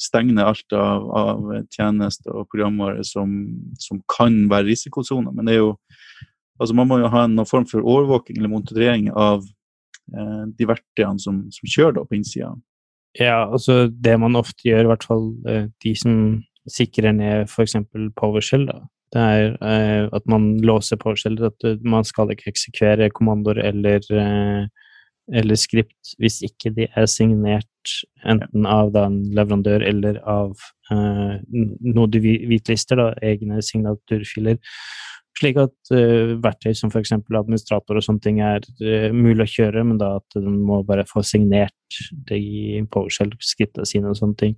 stenge 0.02 0.42
alt 0.42 0.74
av, 0.74 1.04
av 1.14 1.50
tjenester 1.70 2.32
og 2.34 2.48
programvare 2.50 3.04
som, 3.06 3.36
som 3.78 4.00
kan 4.10 4.48
være 4.50 4.72
risikosoner. 4.72 5.36
Men 5.36 5.52
jo, 5.54 5.68
altså 6.58 6.74
man 6.80 6.90
må 6.90 6.98
jo 7.04 7.12
ha 7.12 7.28
en 7.28 7.44
form 7.46 7.68
for 7.70 7.86
overvåking 7.86 8.40
eller 8.40 8.50
monitorering 8.50 9.12
av 9.12 9.44
Eh, 10.12 10.46
de 10.58 10.68
verktøyene 10.68 11.22
som, 11.24 11.44
som 11.54 11.72
kjører 11.72 11.96
det 11.96 12.08
på 12.10 12.18
innsida? 12.18 12.52
Ja, 13.20 13.46
altså 13.46 13.86
det 13.92 14.18
man 14.20 14.40
ofte 14.40 14.68
gjør, 14.68 14.86
i 14.86 14.92
hvert 14.92 15.06
fall 15.08 15.28
eh, 15.48 15.68
de 15.84 15.94
som 16.00 16.16
sikrer 16.72 17.16
ned 17.16 17.48
f.eks. 17.48 17.78
PowerShell, 18.20 18.68
da. 18.68 18.82
Det 19.12 19.22
er 19.22 19.56
eh, 19.60 20.06
at 20.16 20.28
man 20.32 20.54
låser 20.64 21.00
PowerShell, 21.02 21.40
at 21.44 21.66
man 21.84 22.08
skal 22.08 22.32
ikke 22.32 22.52
eksekvere 22.54 23.10
kommandoer 23.12 23.60
eller, 23.72 24.06
eller 25.32 25.60
skript 25.60 26.16
hvis 26.22 26.40
ikke 26.48 26.72
de 26.78 26.88
er 26.96 27.10
signert 27.12 27.68
enten 28.28 28.68
av 28.70 28.92
da, 28.94 29.06
en 29.10 29.22
leverandør 29.36 29.84
eller 29.86 30.20
av 30.30 30.54
eh, 30.94 31.38
noe 31.52 32.10
du 32.12 32.20
hvitlister, 32.22 33.00
da, 33.00 33.12
egne 33.26 33.62
signaturfiler. 33.66 34.60
Slik 35.40 35.58
at 35.62 35.92
uh, 35.96 36.34
verktøy 36.44 36.74
som 36.76 36.92
f.eks. 36.92 37.14
administrator 37.16 37.98
og 37.98 38.04
sånne 38.04 38.24
ting 38.24 38.42
er 38.44 38.66
uh, 38.84 39.14
mulig 39.16 39.46
å 39.46 39.54
kjøre, 39.54 39.84
men 39.88 40.02
da 40.02 40.18
at 40.20 40.36
den 40.36 40.60
må 40.68 40.82
bare 40.88 41.06
få 41.08 41.24
signert 41.26 41.76
det 42.28 42.38
i 42.40 42.82
PowerShell-skrittene 42.92 43.88
sine 43.88 44.12
og 44.12 44.20
sånne 44.20 44.38
ting. 44.42 44.58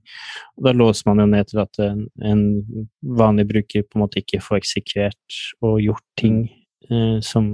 Og 0.58 0.68
da 0.68 0.74
låser 0.76 1.10
man 1.10 1.22
jo 1.22 1.30
ned 1.30 1.52
til 1.52 1.62
at 1.64 1.82
en, 1.84 2.04
en, 2.26 2.44
vanlig 3.22 3.48
bruker 3.52 3.86
på 3.86 4.00
en 4.00 4.06
måte 4.06 4.24
ikke 4.24 4.42
får 4.42 4.62
eksekvert 4.64 5.40
og 5.66 5.80
gjort 5.84 6.06
ting 6.20 6.44
uh, 6.90 7.22
som, 7.26 7.48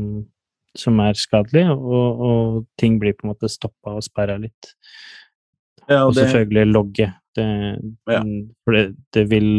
som, 0.80 1.04
er 1.04 1.20
skadelig, 1.20 1.68
og, 1.76 2.24
og, 2.30 2.66
ting 2.80 3.02
blir 3.04 3.18
på 3.20 3.28
en 3.28 3.34
måte 3.34 3.52
stoppa 3.52 3.98
og 4.00 4.06
sperra 4.08 4.40
litt. 4.40 4.74
Ja, 5.90 6.06
og, 6.06 6.14
og 6.14 6.20
selvfølgelig 6.22 6.72
logge. 6.72 7.12
Det, 7.36 7.50
ja. 8.10 8.24
For 8.64 8.80
det, 8.80 8.86
det 9.16 9.28
vil 9.32 9.52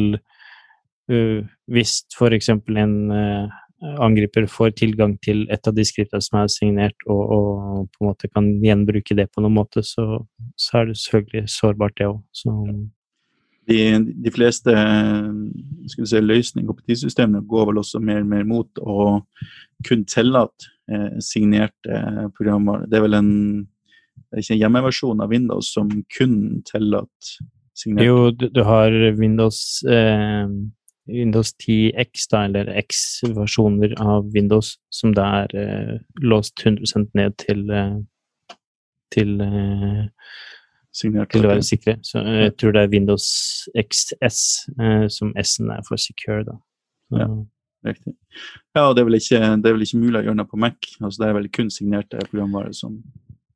hvis 1.11 1.97
f.eks. 2.15 2.49
en 2.53 2.95
uh, 3.11 3.59
angriper 4.05 4.47
får 4.51 4.75
tilgang 4.79 5.17
til 5.25 5.47
et 5.53 5.67
av 5.67 5.75
de 5.77 5.85
skriftene 5.87 6.23
som 6.25 6.41
er 6.43 6.53
signert, 6.53 7.07
og, 7.07 7.21
og, 7.35 7.91
på 7.95 8.05
en 8.05 8.11
måte 8.11 8.31
kan 8.31 8.49
gjenbruke 8.65 9.17
det 9.17 9.31
på 9.33 9.45
noen 9.45 9.57
måte, 9.57 9.85
så, 9.87 10.23
så 10.61 10.83
er 10.83 10.91
det 10.91 10.99
selvfølgelig 11.01 11.53
sårbart, 11.55 11.97
det 11.99 12.11
òg. 12.11 12.21
De, 13.71 13.81
de, 14.25 14.31
fleste 14.35 14.75
si, 15.93 16.21
løsninger 16.21 16.75
på 16.75 16.87
tidssystemene 16.89 17.45
går 17.47 17.69
vel 17.71 17.83
også 17.83 18.01
mer 18.03 18.25
og 18.25 18.31
mer 18.33 18.47
mot 18.49 18.81
å 18.83 19.05
kun 19.87 20.03
tillate 20.11 20.73
eh, 20.91 21.21
signerte 21.23 22.01
programmer. 22.35 22.83
Det 22.91 22.99
er 22.99 23.05
vel 23.07 23.19
en 23.21 23.31
er 24.31 24.43
en 24.43 24.61
hjemmeversjon 24.61 25.23
av 25.23 25.33
Windows 25.33 25.73
som 25.75 25.91
kun 26.17 26.63
tillater 26.69 27.33
signerte? 27.79 28.07
Jo, 28.07 28.31
du, 28.31 28.49
du 28.53 28.63
har 28.67 28.95
Windows 29.19 29.83
eh, 29.89 30.47
Windows 31.09 31.53
10 31.57 31.93
X, 32.05 32.29
da, 32.31 32.45
eller 32.45 32.71
X-versjoner 32.83 33.97
av 34.03 34.29
Windows, 34.35 34.77
som 34.93 35.15
da 35.17 35.27
er 35.45 35.57
eh, 35.59 35.95
låst 36.23 36.61
100% 36.65 37.11
ned 37.19 37.37
til 37.41 37.71
eh, 37.71 37.99
til, 39.11 39.41
eh, 39.43 40.05
til 40.95 41.17
å 41.19 41.51
være 41.51 41.65
sikre. 41.67 41.97
Så 42.07 42.21
eh, 42.23 42.45
jeg 42.47 42.57
tror 42.61 42.77
det 42.77 42.85
er 42.85 42.93
Windows 42.93 43.31
XS 43.75 44.43
som 45.11 45.33
S-en 45.41 45.73
er 45.75 45.83
for 45.89 46.01
secure, 46.01 46.45
da. 46.47 46.61
Så. 47.11 47.25
Ja. 47.25 47.31
Riktig. 47.87 48.13
Ja, 48.77 48.91
det 48.93 49.03
er, 49.03 49.15
ikke, 49.17 49.39
det 49.41 49.71
er, 49.71 49.77
vel 49.77 49.87
ikke, 49.87 50.01
mulig 50.03 50.21
å 50.21 50.25
gjøre 50.27 50.37
noe 50.37 50.49
på 50.51 50.59
Mac. 50.61 50.91
altså 51.01 51.23
Det 51.23 51.29
er 51.29 51.37
vel 51.39 51.49
kun 51.57 51.71
signerte 51.73 52.27
programvarer 52.29 52.75
som 52.77 52.99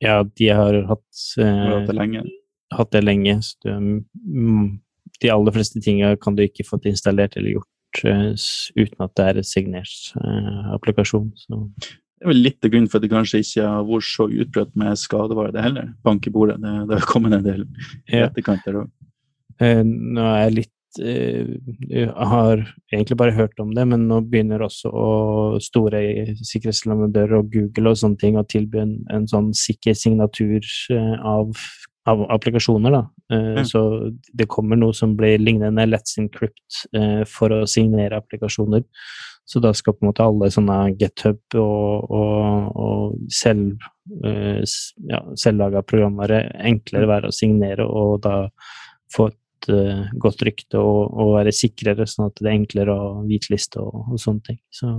Ja, 0.02 0.22
de 0.24 0.48
har 0.48 0.78
hatt, 0.88 1.24
eh, 1.38 1.66
hatt 1.68 1.90
det 1.90 1.96
lenge. 1.96 2.24
Hatt 2.72 2.92
det 2.96 3.02
lenge. 3.04 3.36
Så 3.44 3.58
det, 3.66 3.74
mm, 3.76 4.70
de 5.22 5.30
aller 5.32 5.54
fleste 5.54 5.82
tingene 5.82 6.18
kan 6.20 6.36
du 6.36 6.44
ikke 6.44 6.66
få 6.66 6.80
installert 6.90 7.36
eller 7.38 7.56
gjort 7.56 8.02
uh, 8.06 8.32
uten 8.78 9.06
at 9.06 9.14
det 9.18 9.26
er 9.28 9.40
en 9.40 9.48
signert 9.48 10.10
uh, 10.18 10.74
applikasjon. 10.74 11.30
Så. 11.38 11.60
Det 11.78 12.26
er 12.26 12.32
vel 12.32 12.44
litt 12.46 12.66
av 12.66 12.72
grunnen 12.72 12.90
for 12.90 12.98
at 12.98 13.06
det 13.06 13.12
kanskje 13.12 13.42
ikke 13.44 13.70
har 13.70 13.88
vært 13.88 14.10
så 14.10 14.28
utbredt 14.28 14.76
med 14.80 15.00
skadevare, 15.00 15.54
det 15.54 15.64
heller. 15.64 15.90
Bank 16.06 16.26
i 16.26 16.34
bordet. 16.34 16.60
Det, 16.62 16.76
det 16.90 17.00
har 17.00 17.10
kommet 17.10 17.36
en 17.36 17.46
del 17.46 17.66
i 17.66 18.20
ja. 18.20 18.28
etterkant 18.28 18.64
der 18.66 18.84
òg. 18.84 18.94
Uh, 19.62 19.82
nå 19.84 20.30
er 20.30 20.40
jeg 20.46 20.56
litt 20.62 20.70
jeg 20.94 22.06
har 22.30 22.60
egentlig 22.92 23.16
bare 23.18 23.34
hørt 23.34 23.58
om 23.58 23.72
det, 23.74 23.82
men 23.90 24.04
nå 24.06 24.20
begynner 24.30 24.62
også 24.62 24.92
store 25.58 26.04
sikkerhetsleverandører 26.38 27.40
og 27.40 27.48
Google 27.50 27.90
og 27.90 27.98
sånne 27.98 28.20
ting 28.20 28.38
å 28.38 28.44
tilby 28.46 28.78
en, 28.78 28.92
en 29.10 29.26
sånn 29.26 29.48
sikker 29.58 29.96
signatur 29.98 30.62
av 31.18 31.50
applikasjoner. 32.04 32.90
da. 32.90 33.02
Mm. 33.32 33.64
Så 33.64 34.10
det 34.32 34.48
kommer 34.52 34.76
noe 34.76 34.94
som 34.94 35.16
blir 35.16 35.38
lignende 35.38 35.86
Let's 35.88 36.18
Encrypt 36.20 36.84
eh, 36.96 37.22
for 37.28 37.52
å 37.52 37.66
signere 37.70 38.20
applikasjoner. 38.20 38.84
Så 39.44 39.60
da 39.60 39.74
skal 39.76 39.92
på 39.92 40.04
en 40.04 40.08
måte 40.08 40.24
alle 40.24 40.48
sånne 40.52 40.94
GitHub 40.96 41.56
og, 41.60 42.10
og, 42.10 42.76
og 42.80 43.32
selv, 43.32 43.76
eh, 44.24 44.62
ja, 45.10 45.20
selvlaga 45.36 45.84
programvare 45.84 46.46
enklere 46.64 47.10
være 47.10 47.28
å 47.32 47.36
signere, 47.36 47.84
og 47.84 48.22
da 48.24 48.46
få 49.12 49.28
et 49.32 49.40
godt 50.20 50.42
rykte 50.44 50.76
og, 50.76 51.12
og, 51.12 51.30
være 51.38 51.52
sikrere, 51.56 52.04
sånn 52.08 52.28
at 52.28 52.40
det 52.40 52.50
er 52.50 52.56
enklere 52.58 52.92
å 52.92 53.06
hvitliste 53.24 53.80
og, 53.80 54.10
og 54.12 54.20
sånne 54.20 54.48
ting. 54.48 54.58
Så 54.72 54.90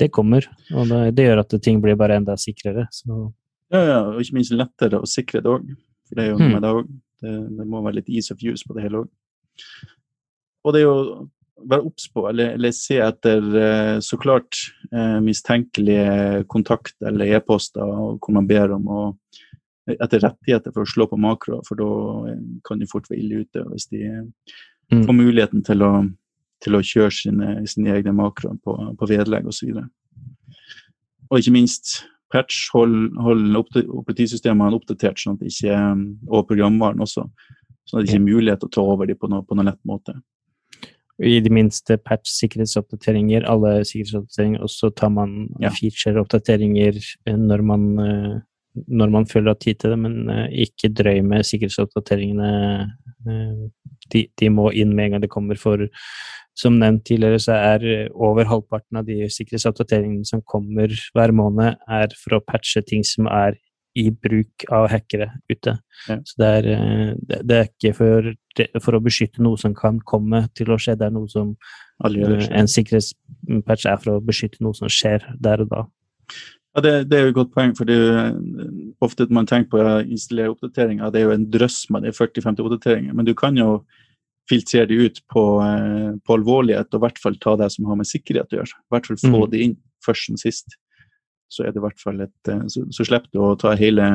det 0.00 0.10
kommer, 0.12 0.48
og 0.74 0.90
det, 0.90 1.00
det, 1.16 1.28
gjør 1.28 1.44
at 1.44 1.56
ting 1.64 1.80
blir 1.84 1.96
bare 2.00 2.18
enda 2.20 2.36
sikrere. 2.40 2.88
Så. 2.92 3.30
Ja, 3.72 3.80
ja, 3.80 4.00
og 4.10 4.20
ikke 4.20 4.36
minst 4.40 4.52
lettere 4.56 5.00
å 5.00 5.08
sikre 5.08 5.40
det 5.44 5.52
òg. 5.52 5.72
For 6.12 6.20
det 6.20 6.24
er 6.24 6.34
jo 6.34 6.40
noe 6.40 6.52
med 6.52 6.64
det 6.64 6.72
òg. 6.76 6.88
Det, 7.22 7.34
det, 7.56 7.66
må 7.70 7.80
være 7.80 8.00
litt 8.00 8.10
ease 8.12 8.34
of 8.34 8.42
use 8.44 8.66
på 8.68 8.76
det 8.76 8.84
hele 8.84 9.00
òg. 9.00 9.12
Og 10.62 10.74
det 10.74 10.82
er 10.82 10.84
jo 10.84 11.28
være 11.62 11.86
obs 11.86 12.08
på, 12.12 12.26
eller, 12.28 12.56
eller, 12.56 12.74
se 12.74 12.98
etter 13.00 13.44
eh, 13.60 13.96
så 14.02 14.18
klart 14.20 14.58
eh, 14.90 15.18
mistenkelige 15.22 16.42
kontakt 16.50 16.96
eller 17.06 17.36
e-poster 17.36 17.86
hvor 17.86 18.34
man 18.34 18.48
ber 18.50 18.74
om 18.74 18.88
å 18.90 19.02
etter 19.86 20.22
rettigheter 20.22 20.74
for 20.74 20.84
å 20.84 20.90
slå 20.90 21.08
på 21.10 21.18
makro, 21.18 21.58
for 21.66 21.78
da 21.78 22.34
kan 22.66 22.78
de 22.78 22.86
fort 22.90 23.08
være 23.10 23.18
ille 23.18 23.42
ute 23.42 23.64
hvis 23.70 23.88
de 23.90 24.02
mm. 24.04 25.02
får 25.06 25.16
muligheten 25.16 25.64
til 25.66 25.82
å, 25.82 25.92
til 26.62 26.78
å 26.78 26.82
kjøre 26.86 27.14
sine, 27.16 27.54
sine, 27.66 27.94
egne 27.96 28.14
makroer 28.14 28.60
på, 28.62 28.76
på 28.98 29.08
vedlegg 29.10 29.48
osv. 29.50 29.72
Og, 29.74 29.82
så 29.82 31.32
og 31.32 31.40
ikke 31.40 31.54
minst 31.54 31.96
patch, 32.32 32.68
hold, 32.74 33.12
hold 33.22 33.58
operativsystemene 33.60 34.78
oppdatert, 34.78 35.20
sånn 35.20 35.38
at 35.38 35.48
ikke, 35.48 35.78
og 36.30 36.46
programvaren 36.48 37.02
også. 37.04 37.26
Sånn 37.88 38.00
at 38.00 38.06
det 38.06 38.12
ikke 38.12 38.20
er 38.20 38.28
mulighet 38.28 38.62
til 38.62 38.70
å 38.70 38.76
ta 38.76 38.84
over 38.94 39.10
dem 39.10 39.18
på, 39.20 39.30
noe, 39.30 39.44
på 39.46 39.58
noen 39.58 39.70
lett 39.72 39.82
måte. 39.88 40.16
I 41.22 41.36
de 41.44 41.52
minste 41.52 41.98
patch-sikkerhetsoppdateringer, 42.02 43.44
alle 43.50 43.82
sikkerhetsoppdateringer, 43.86 44.62
og 44.64 44.72
så 44.72 44.90
tar 44.96 45.12
man 45.14 45.36
ja. 45.62 45.70
feature-oppdateringer 45.74 46.98
eh, 46.98 47.36
når 47.36 47.64
man, 47.68 47.84
eh, 48.02 48.38
når 48.74 49.10
man 49.12 49.26
føler 49.28 49.52
at 49.52 49.62
tid 49.64 49.80
til 49.80 49.94
det, 49.94 49.98
men 50.00 50.30
eh, 50.32 50.46
ikke 50.66 50.92
drøy 50.92 51.20
med 51.26 51.46
sikkerhetsoppdateringene. 51.48 52.52
De, 54.12 54.26
de, 54.40 54.48
må 54.50 54.70
inn 54.76 54.94
med 54.96 55.06
en 55.06 55.14
gang 55.14 55.22
det 55.22 55.30
kommer, 55.32 55.58
for 55.60 55.84
som 56.58 56.76
nevnt 56.80 57.04
tidligere, 57.08 57.40
så 57.40 57.56
er 57.56 57.84
eh, 57.88 58.08
over 58.12 58.48
halvparten 58.48 59.00
av 59.00 59.08
de 59.08 59.24
sikkerhetsoppdateringene 59.32 60.28
som 60.28 60.42
kommer 60.44 60.92
hver 61.16 61.32
måned, 61.36 61.78
er 61.88 62.16
for 62.18 62.38
å 62.38 62.44
patche 62.44 62.84
ting 62.88 63.04
som 63.06 63.28
er 63.30 63.56
i 63.98 64.06
bruk 64.10 64.64
av 64.72 64.86
hackere 64.92 65.28
ute. 65.52 65.74
Ja. 66.08 66.18
Så 66.24 66.40
det 66.40 66.50
er, 66.58 66.68
eh, 66.74 67.38
det 67.44 67.58
er 67.58 67.68
ikke 67.68 67.94
for, 67.96 68.32
for, 68.80 68.96
å 68.96 69.04
beskytte 69.04 69.44
noe 69.44 69.60
som 69.60 69.76
kan 69.76 70.00
komme 70.08 70.46
til 70.56 70.72
å 70.72 70.80
skje, 70.80 70.96
det 71.00 71.08
er 71.08 71.16
noe 71.16 71.28
som 71.32 71.54
eh, 72.04 72.48
En 72.50 72.70
sikkerhetspatch 72.70 73.86
er 73.88 74.00
for 74.02 74.16
å 74.16 74.24
beskytte 74.24 74.64
noe 74.64 74.76
som 74.76 74.92
skjer 74.92 75.24
der 75.40 75.64
og 75.64 75.72
da. 75.72 75.86
Ja, 76.72 76.80
det, 76.80 76.92
det, 77.10 77.18
er 77.18 77.26
jo 77.26 77.32
et 77.32 77.36
godt 77.36 77.50
poeng, 77.52 77.74
for 77.76 77.88
det 77.88 77.96
er 77.98 78.30
jo 78.32 78.68
ofte 79.04 79.26
man 79.34 79.48
tenker 79.48 79.74
på 79.74 79.80
å 79.82 79.96
installere 80.02 80.54
oppdateringer. 80.54 81.10
Det 81.12 81.20
er 81.20 81.26
jo 81.26 81.34
en 81.34 81.50
drøss 81.52 81.82
med 81.92 82.06
de 82.06 82.12
40-50 82.16 82.62
oppdateringer, 82.64 83.16
men 83.16 83.28
du 83.28 83.34
kan 83.36 83.58
jo 83.60 83.82
filtrere 84.48 84.88
de 84.90 84.96
ut 85.04 85.20
på, 85.30 85.42
eh, 85.62 86.14
på, 86.24 86.36
alvorlighet, 86.38 86.88
og 86.90 86.98
i 86.98 87.04
hvert 87.04 87.20
fall 87.20 87.36
ta 87.42 87.54
det 87.60 87.68
som 87.74 87.90
har 87.90 87.98
med 88.00 88.08
sikkerhet 88.08 88.54
å 88.54 88.60
gjøre. 88.60 88.78
I 88.78 88.94
hvert 88.94 89.10
fall 89.10 89.20
få 89.20 89.42
mm. 89.44 89.50
det 89.52 89.60
inn 89.66 89.76
først 90.06 90.30
som 90.30 90.40
sist. 90.40 90.78
Så 91.52 91.66
er 91.66 91.74
det 91.74 91.82
i 91.82 91.84
hvert 91.84 92.00
fall 92.00 92.24
et 92.24 92.50
eh, 92.50 92.64
Så, 92.72 92.86
så 92.96 93.06
slipper 93.06 93.28
du 93.34 93.42
å 93.44 93.52
ta 93.60 93.74
hele, 93.78 94.08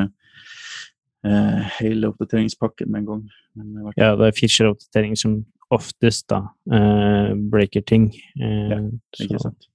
eh, 1.22 1.62
hele 1.78 2.10
oppdateringspakken 2.10 2.90
med 2.90 3.04
en 3.04 3.08
gang. 3.12 3.22
Men, 3.58 3.92
ja, 3.94 4.12
det 4.18 4.32
er 4.32 4.36
feature-oppdatering 4.36 5.14
som 5.18 5.40
oftest 5.74 6.28
da 6.32 6.42
eh, 6.74 7.32
breaker 7.54 7.86
ting. 7.86 8.10
Eh, 8.40 8.74
ja, 8.74 8.82
ikke 9.22 9.46
sant. 9.46 9.70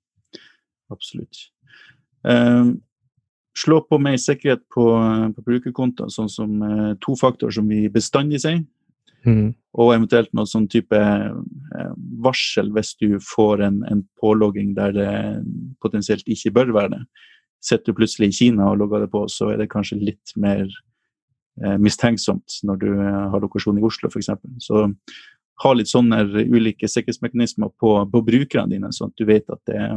Absolutt. 0.94 1.48
Um, 2.24 2.78
slå 3.58 3.82
på 3.86 4.00
mer 4.02 4.18
sikkerhet 4.18 4.64
på, 4.74 4.86
på 5.36 5.44
brukerkontoer, 5.46 6.10
sånn 6.10 6.32
som 6.32 6.64
eh, 6.66 6.94
to 7.04 7.14
faktorer 7.20 7.54
som 7.54 7.68
vi 7.70 7.86
bestandig 7.92 8.42
sier. 8.42 8.64
Mm. 9.24 9.54
Og 9.80 9.94
eventuelt 9.96 10.32
noe 10.36 10.50
sånn 10.50 10.66
type 10.72 10.98
eh, 10.98 11.92
varsel 12.24 12.72
hvis 12.76 12.94
du 13.00 13.20
får 13.24 13.64
en, 13.68 13.84
en, 13.90 14.02
pålogging 14.20 14.74
der 14.78 14.96
det 14.96 15.12
potensielt 15.84 16.28
ikke 16.30 16.54
bør 16.58 16.74
være 16.76 16.96
det. 16.96 17.04
Sitter 17.64 17.94
du 17.94 18.02
plutselig 18.02 18.34
i 18.34 18.38
Kina 18.42 18.72
og 18.72 18.82
logger 18.82 19.06
det 19.06 19.12
på, 19.14 19.24
så 19.32 19.54
er 19.54 19.62
det 19.62 19.72
kanskje 19.72 20.02
litt 20.02 20.34
mer 20.36 20.66
eh, 20.66 21.78
mistenksomt 21.80 22.60
når 22.68 22.82
du 22.82 22.90
eh, 22.92 23.22
har 23.34 23.46
lokasjon 23.46 23.80
i 23.80 23.86
Oslo 23.88 24.12
f.eks. 24.12 24.34
Så 24.66 24.88
ha 25.64 25.76
litt 25.78 25.92
sånne 25.92 26.26
ulike 26.50 26.90
sikkerhetsmekanismer 26.90 27.72
på, 27.80 27.96
på, 28.10 28.24
brukerne 28.26 28.74
dine, 28.74 28.92
sånn 28.92 29.14
at 29.14 29.22
du 29.22 29.30
vet 29.30 29.48
at 29.54 29.62
det 29.70 29.78
er, 29.80 29.96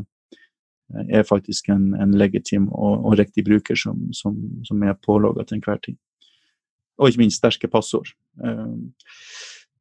er 1.11 1.27
faktisk 1.27 1.71
en, 1.75 1.93
en 1.99 2.13
legitim 2.15 2.69
og, 2.69 3.05
og, 3.05 3.17
riktig 3.19 3.45
bruker 3.47 3.79
som, 3.79 4.07
som, 4.15 4.37
som 4.67 4.83
er 4.87 4.99
pålogga 5.07 5.45
til 5.47 5.59
enhver 5.59 5.81
tid 5.83 5.97
og 6.99 7.11
ikke 7.11 7.25
minst 7.25 7.41
sterke 7.41 7.69
passord. 7.69 8.09
Ehm, 8.45 8.93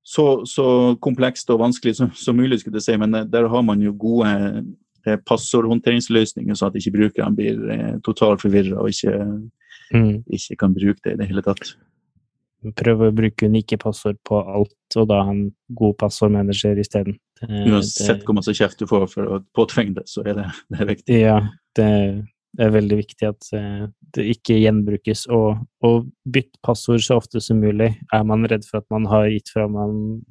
så, 0.06 0.46
så 0.46 0.66
komplekst 1.02 1.50
og 1.50 1.62
vanskelig 1.64 1.96
som, 1.98 2.12
som, 2.14 2.38
mulig, 2.38 2.60
skulle 2.62 2.78
jeg 2.78 2.88
si, 2.88 2.98
men 3.02 3.16
eh, 3.16 3.28
der 3.30 3.50
har 3.52 3.64
man 3.66 3.82
jo 3.82 3.96
gode 4.00 4.30
eh, 5.08 5.18
passordhåndteringsløsninger, 5.26 6.54
så 6.56 6.70
at 6.70 6.78
ikke 6.80 6.98
brukerne 6.98 7.36
blir 7.38 7.74
eh, 7.74 7.96
totalt 8.06 8.44
forvirra 8.46 8.84
og 8.84 8.94
ikke, 8.94 9.16
mm. 9.94 10.14
ikke, 10.28 10.60
kan 10.60 10.76
bruke 10.78 11.02
det 11.04 11.16
i 11.16 11.22
det 11.24 11.30
hele 11.32 11.46
tatt. 11.46 11.76
Prøv 12.76 13.08
å 13.08 13.14
bruke 13.14 13.50
unike 13.50 13.78
passord 13.82 14.18
på 14.26 14.40
alt, 14.42 14.98
og 14.98 15.10
da 15.10 15.22
ha 15.26 15.34
en 15.34 15.50
god 15.78 15.98
passordmanager 16.02 16.80
isteden. 16.82 17.20
Uansett 17.44 18.24
hvor 18.24 18.38
mye 18.38 18.56
kjeft 18.56 18.80
du 18.80 18.88
får 18.90 19.10
for 19.12 19.36
å 19.36 19.42
påtvinge 19.58 19.98
det, 20.00 20.06
så 20.08 20.24
er 20.24 20.40
det, 20.40 20.48
det 20.72 20.80
er 20.80 20.90
viktig. 20.90 21.18
Ja, 21.20 21.38
det, 21.76 21.88
det, 22.56 22.68
er 22.68 22.76
veldig 22.78 23.00
viktig 23.02 23.28
at 23.28 23.50
uh, 23.58 23.88
det 24.16 24.28
ikke 24.38 24.60
gjenbrukes. 24.62 25.26
Og, 25.36 25.66
og 25.86 26.08
bytt 26.32 26.54
passord 26.66 27.04
så 27.04 27.20
ofte 27.20 27.44
som 27.44 27.60
mulig. 27.64 27.92
Er 28.16 28.24
man 28.28 28.48
redd 28.52 28.68
for 28.68 28.80
at 28.80 28.88
man 28.94 29.08
har 29.12 29.28
gitt 29.34 29.52
fra, 29.52 29.68
man, 29.72 30.22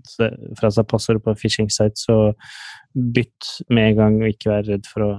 fra 0.61 0.73
seg 0.73 0.89
passord 0.91 1.21
på 1.27 1.37
phishing 1.41 1.69
site, 1.73 2.01
så 2.01 2.33
bytt 2.95 3.53
med 3.69 3.93
en 3.93 4.01
gang, 4.01 4.19
og 4.23 4.33
ikke 4.33 4.55
være 4.55 4.73
redd 4.73 4.91
for 4.91 5.09
å 5.09 5.13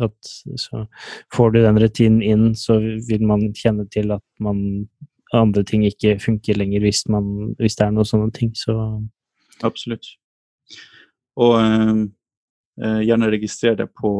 at 0.00 0.28
så 0.56 0.86
får 1.36 1.50
du 1.52 1.58
den 1.60 1.78
rutinen 1.82 2.22
inn, 2.24 2.44
så 2.56 2.78
vil 2.80 3.26
man 3.28 3.50
kjenne 3.52 3.84
til 3.92 4.14
at 4.14 4.24
man 4.40 4.86
andre 5.36 5.64
ting 5.68 5.84
ikke 5.84 6.18
funker 6.20 6.58
lenger 6.60 6.80
hvis, 6.84 7.04
man, 7.12 7.52
hvis 7.60 7.76
det 7.78 7.86
er 7.86 7.94
noen 7.96 8.08
sånne 8.08 8.32
ting. 8.36 8.52
Så 8.56 8.74
Absolutt. 9.64 10.14
Og 11.40 11.54
uh, 11.58 12.00
gjerne 13.02 13.32
registrer 13.32 13.74
det 13.78 13.88
på 13.98 14.10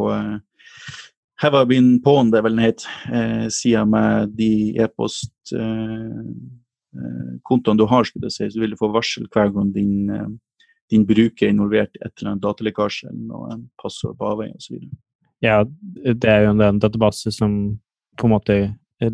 Have 1.42 1.58
I 1.58 1.66
been 1.66 2.02
pawn, 2.04 2.30
det 2.30 2.38
er 2.38 2.44
vel 2.46 2.54
den 2.54 2.68
het, 2.68 2.82
sida 3.50 3.82
med 3.88 4.30
de 4.38 4.52
e-postkontoene 4.84 7.78
du 7.80 7.86
har, 7.90 8.02
skulle 8.06 8.26
jeg 8.28 8.36
si, 8.36 8.46
så 8.54 8.58
vil 8.62 8.70
du 8.70 8.78
få 8.78 8.94
varsel 8.94 9.24
hver 9.32 9.48
gang 9.56 9.68
din, 9.74 9.94
din 10.92 11.04
bruker 11.08 11.44
er 11.48 11.50
involvert 11.50 11.92
i 11.96 12.02
et 12.04 12.14
eller 12.20 12.30
annet 12.34 12.44
datalekkasje 12.44 13.06
eller 13.08 13.26
noe, 13.32 13.48
passord 13.82 14.14
på 14.20 14.28
avveie 14.28 14.54
osv. 14.54 14.76
Ja, 15.42 15.64
det 15.66 16.30
er 16.30 16.46
jo 16.46 16.54
en 16.54 16.78
database 16.78 17.32
som 17.34 17.56
på 18.20 18.28
en 18.28 18.34
måte 18.36 18.56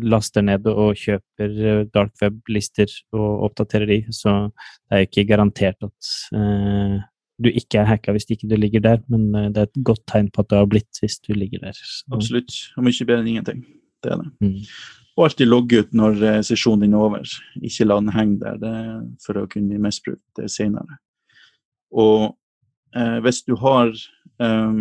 laster 0.05 0.43
ned 0.45 0.67
og 0.69 0.97
kjøper 0.99 1.53
eh, 1.65 1.85
dark 1.93 2.13
web-lister 2.21 2.91
og 3.15 3.49
oppdaterer 3.49 3.89
de, 3.89 3.99
så 4.13 4.35
det 4.53 4.97
er 4.97 5.07
ikke 5.07 5.25
garantert 5.31 5.87
at 5.87 6.11
uh, 6.35 6.99
du 7.39 7.49
ikke 7.49 7.81
er 7.81 7.89
hacka 7.89 8.13
hvis 8.15 8.29
ikke 8.29 8.49
du 8.51 8.55
ligger 8.59 8.83
der, 8.85 9.01
men 9.11 9.29
uh, 9.35 9.47
det 9.49 9.63
er 9.63 9.69
et 9.69 9.83
godt 9.87 10.05
tegn 10.11 10.29
på 10.33 10.43
at 10.43 10.51
du 10.51 10.57
har 10.59 10.69
blitt 10.69 11.01
hvis 11.01 11.19
du 11.25 11.33
ligger 11.33 11.63
der. 11.63 11.83
Absolutt, 12.15 12.55
og 12.77 12.87
mye 12.87 13.05
bedre 13.05 13.21
enn 13.23 13.31
ingenting. 13.33 13.65
Det 14.03 14.13
er 14.13 14.23
det. 14.23 14.31
Mm. 14.43 14.59
Og 15.17 15.25
alltid 15.25 15.49
logge 15.49 15.83
ut 15.83 15.95
når 15.97 16.21
uh, 16.23 16.41
sesjonen 16.45 16.85
din 16.85 16.95
er 16.95 17.07
over. 17.07 17.35
Ikke 17.59 17.87
la 17.87 17.99
den 17.99 18.13
henge 18.15 18.39
der 18.43 18.61
det, 18.61 18.75
for 19.25 19.41
å 19.41 19.47
kunne 19.51 19.79
bli 19.79 20.15
det 20.39 20.51
senere. 20.53 21.01
Og 21.89 22.35
hvis 23.23 23.43
du 23.45 23.51
har 23.61 23.91
eh, 24.41 24.77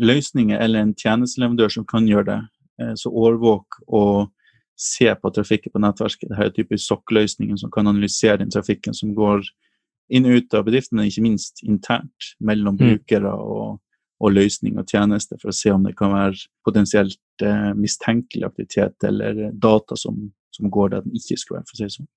løsninger 0.00 0.56
eller 0.56 0.80
en 0.80 0.94
tjenesteleverandør 0.96 1.72
som 1.74 1.84
kan 1.84 2.06
gjøre 2.08 2.24
det, 2.30 2.38
Eh, 2.80 2.94
så 2.94 3.10
overvåk 3.10 3.78
og 3.86 4.32
se 4.78 5.14
på 5.14 5.30
trafikken 5.30 5.72
på 5.72 5.82
nettverket. 5.82 6.30
Dette 6.30 6.48
er 6.48 6.54
typisk 6.54 6.88
sokkløsningen 6.88 7.58
som 7.60 7.70
kan 7.74 7.86
analysere 7.86 8.40
den 8.42 8.50
trafikken 8.50 8.96
som 8.96 9.14
går 9.14 9.44
inn 10.12 10.28
og 10.28 10.40
ut 10.40 10.56
av 10.56 10.66
bedriften, 10.66 10.98
men 10.98 11.08
ikke 11.08 11.24
minst 11.24 11.62
internt 11.64 12.34
mellom 12.44 12.76
mm. 12.76 12.82
brukere 12.82 13.32
og, 13.32 13.78
og 14.20 14.34
løsning 14.34 14.78
og 14.80 14.90
tjenester, 14.90 15.38
for 15.40 15.52
å 15.52 15.56
se 15.56 15.72
om 15.72 15.86
det 15.86 15.94
kan 15.98 16.12
være 16.14 16.42
potensielt 16.66 17.44
eh, 17.44 17.70
mistenkelig 17.78 18.48
aktivitet 18.48 19.06
eller 19.08 19.48
data 19.52 19.96
som, 19.98 20.28
som, 20.54 20.68
går 20.72 20.94
der 20.94 21.06
den 21.06 21.16
ikke 21.18 21.38
skulle 21.40 21.60
være, 21.60 21.70
for 21.70 21.76
å 21.76 21.80
si 21.80 21.88
det 21.88 21.96
sånn. 21.96 22.12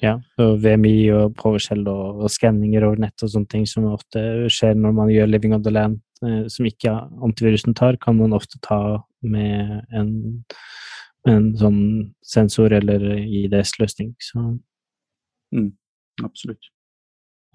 Ja, 0.00 0.14
og 0.40 0.62
VMI 0.62 0.94
og 1.12 1.34
PowerShell 1.36 1.82
og, 1.84 2.22
og 2.24 2.32
skanninger 2.32 2.86
over 2.86 3.02
nett 3.02 3.24
og 3.24 3.32
sånne 3.34 3.50
ting 3.52 3.66
som 3.68 3.90
ofte 3.90 4.22
skjer 4.48 4.78
når 4.80 4.94
man 4.96 5.12
gjør 5.12 5.28
Living 5.28 5.52
on 5.56 5.64
the 5.66 5.72
Land, 5.74 6.00
eh, 6.24 6.44
som 6.52 6.68
ikke 6.68 6.94
antivirusen 7.26 7.76
tar, 7.76 8.00
kan 8.00 8.16
man 8.20 8.36
ofte 8.36 8.60
ta 8.64 8.80
med 9.20 9.82
en, 9.92 10.12
en 11.28 11.50
sånn 11.60 11.80
sensor 12.24 12.72
eller 12.72 13.04
IDS-løsning. 13.20 14.14
Så 14.24 14.40
mm, 15.52 15.72
Absolutt. 16.24 16.72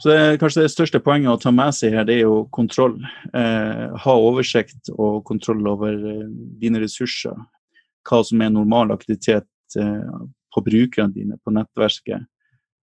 Så 0.02 0.12
det 0.12 0.40
kanskje 0.42 0.66
det 0.66 0.74
største 0.74 1.00
poenget 1.00 1.32
å 1.32 1.40
ta 1.40 1.54
med 1.56 1.72
seg 1.76 1.96
her, 1.96 2.06
det 2.08 2.18
er 2.18 2.26
jo 2.26 2.44
kontroll. 2.54 2.98
Eh, 3.32 3.84
ha 4.04 4.16
oversikt 4.20 4.92
og 4.92 5.22
kontroll 5.28 5.64
over 5.72 5.96
eh, 5.96 6.26
dine 6.60 6.82
ressurser. 6.84 7.38
Hva 8.06 8.20
som 8.28 8.44
er 8.44 8.52
normal 8.52 8.92
aktivitet 8.92 9.48
eh, 9.80 10.16
på 10.52 10.64
brukerne 10.66 11.16
dine, 11.16 11.40
på 11.40 11.54
nettverket 11.56 12.28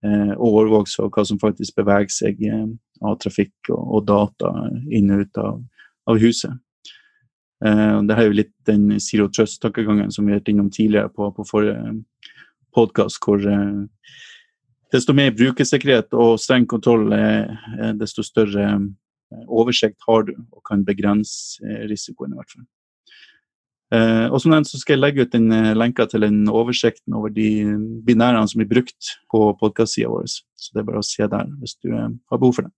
eh, 0.03 0.33
overvåke 0.35 0.91
så 0.91 1.07
hva 1.07 1.25
som 1.27 1.39
faktisk 1.39 1.79
beveger 1.79 2.11
seg 2.13 2.43
eh, 2.47 2.65
av 3.05 3.15
trafikk 3.23 3.71
og, 3.71 3.79
og, 3.79 4.01
data 4.09 4.51
inn 4.91 5.11
og 5.15 5.23
ut 5.23 5.39
av, 5.39 5.61
av 6.11 6.19
huset. 6.19 6.59
Eh, 7.63 7.95
det 8.07 8.17
er 8.17 8.27
jo 8.27 8.39
litt 8.41 8.55
den 8.67 8.89
Zero 9.03 9.29
Trust-tankegangen 9.31 10.11
som 10.11 10.27
vi 10.27 10.35
har 10.35 10.43
vært 10.43 10.51
innom 10.51 10.71
tidligere 10.71 11.11
på, 11.15 11.31
på 11.35 11.47
forrige 11.47 12.01
podkast, 12.75 13.23
hvor 13.23 13.39
desto 14.93 15.13
mer 15.13 15.31
brukersikkerhet 15.37 16.15
og 16.17 16.39
streng 16.41 16.65
kontroll, 16.69 17.09
desto 17.99 18.25
større 18.25 18.65
eh, 18.73 19.45
oversikt 19.47 20.01
har 20.07 20.25
du 20.27 20.33
og 20.39 20.63
kan 20.65 20.85
begrense 20.85 21.61
eh, 21.65 21.85
risikoen, 21.89 22.33
i 22.33 22.39
hvert 22.39 22.55
fall. 22.55 22.67
Eh, 23.89 24.25
og 24.29 24.37
som 24.41 24.53
nevnt 24.53 24.69
så 24.69 24.77
skal 24.77 24.97
jeg 24.97 25.01
legge 25.01 25.25
ut 25.25 25.35
en 25.37 25.53
eh, 25.55 25.71
lenka 25.77 26.05
til 26.09 26.27
en 26.27 26.43
oversikten 26.45 27.15
over 27.17 27.31
de 27.33 27.49
binærene 28.05 28.45
som 28.49 28.61
blir 28.61 28.69
brukt 28.69 29.15
på 29.33 29.47
podkastsida 29.61 30.11
vår. 30.11 30.27
Så 30.29 30.75
det 30.75 30.83
er 30.83 30.89
bare 30.91 31.01
å 31.01 31.07
se 31.07 31.25
der 31.25 31.49
hvis 31.61 31.77
du 31.81 31.89
eh, 31.95 32.11
har 32.29 32.41
behov 32.41 32.59
for 32.59 32.67
det. 32.67 32.73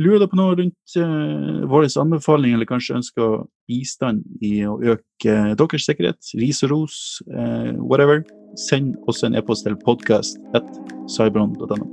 Lurer 0.00 0.22
du 0.22 0.30
på 0.32 0.38
noe 0.38 0.54
rundt 0.56 0.94
uh, 0.96 1.66
vår 1.68 1.84
anbefaling, 2.00 2.54
eller 2.56 2.64
kanskje 2.68 2.96
ønsker 2.96 3.42
bistand 3.68 4.24
i 4.40 4.64
å 4.64 4.80
øke 4.80 5.28
uh, 5.28 5.52
deres 5.58 5.84
sikkerhet, 5.84 6.16
ris 6.40 6.64
og 6.64 6.70
ros, 6.72 7.20
uh, 7.28 7.76
whatever, 7.84 8.24
send 8.56 8.96
oss 9.10 9.20
en 9.26 9.34
e-post 9.36 9.66
til 9.66 9.76
podkast.cybron.no. 9.84 11.86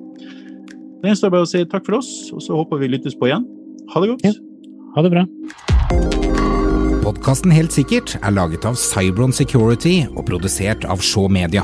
Det 0.97 1.07
gjenstår 1.11 1.31
bare 1.35 1.45
å 1.45 1.51
si 1.51 1.59
takk 1.67 1.85
for 1.89 1.95
oss, 1.99 2.11
og 2.31 2.39
så 2.45 2.51
håper 2.61 2.75
vi 2.81 2.87
lyttes 2.95 3.15
på 3.17 3.25
igjen. 3.27 3.43
Ha 3.91 3.95
det 4.03 4.09
godt. 4.13 4.23
Ja. 4.23 4.31
Ha 4.95 4.99
det 5.03 5.11
bra. 5.13 5.23
Podkasten 7.03 7.51
Helt 7.55 7.73
sikkert 7.75 8.09
er 8.21 8.31
laget 8.35 8.63
av 8.67 8.75
Cybron 8.79 9.33
Security 9.35 9.95
og 10.13 10.25
produsert 10.31 10.81
av 10.87 10.97
Shaw 11.03 11.27
Media. 11.31 11.63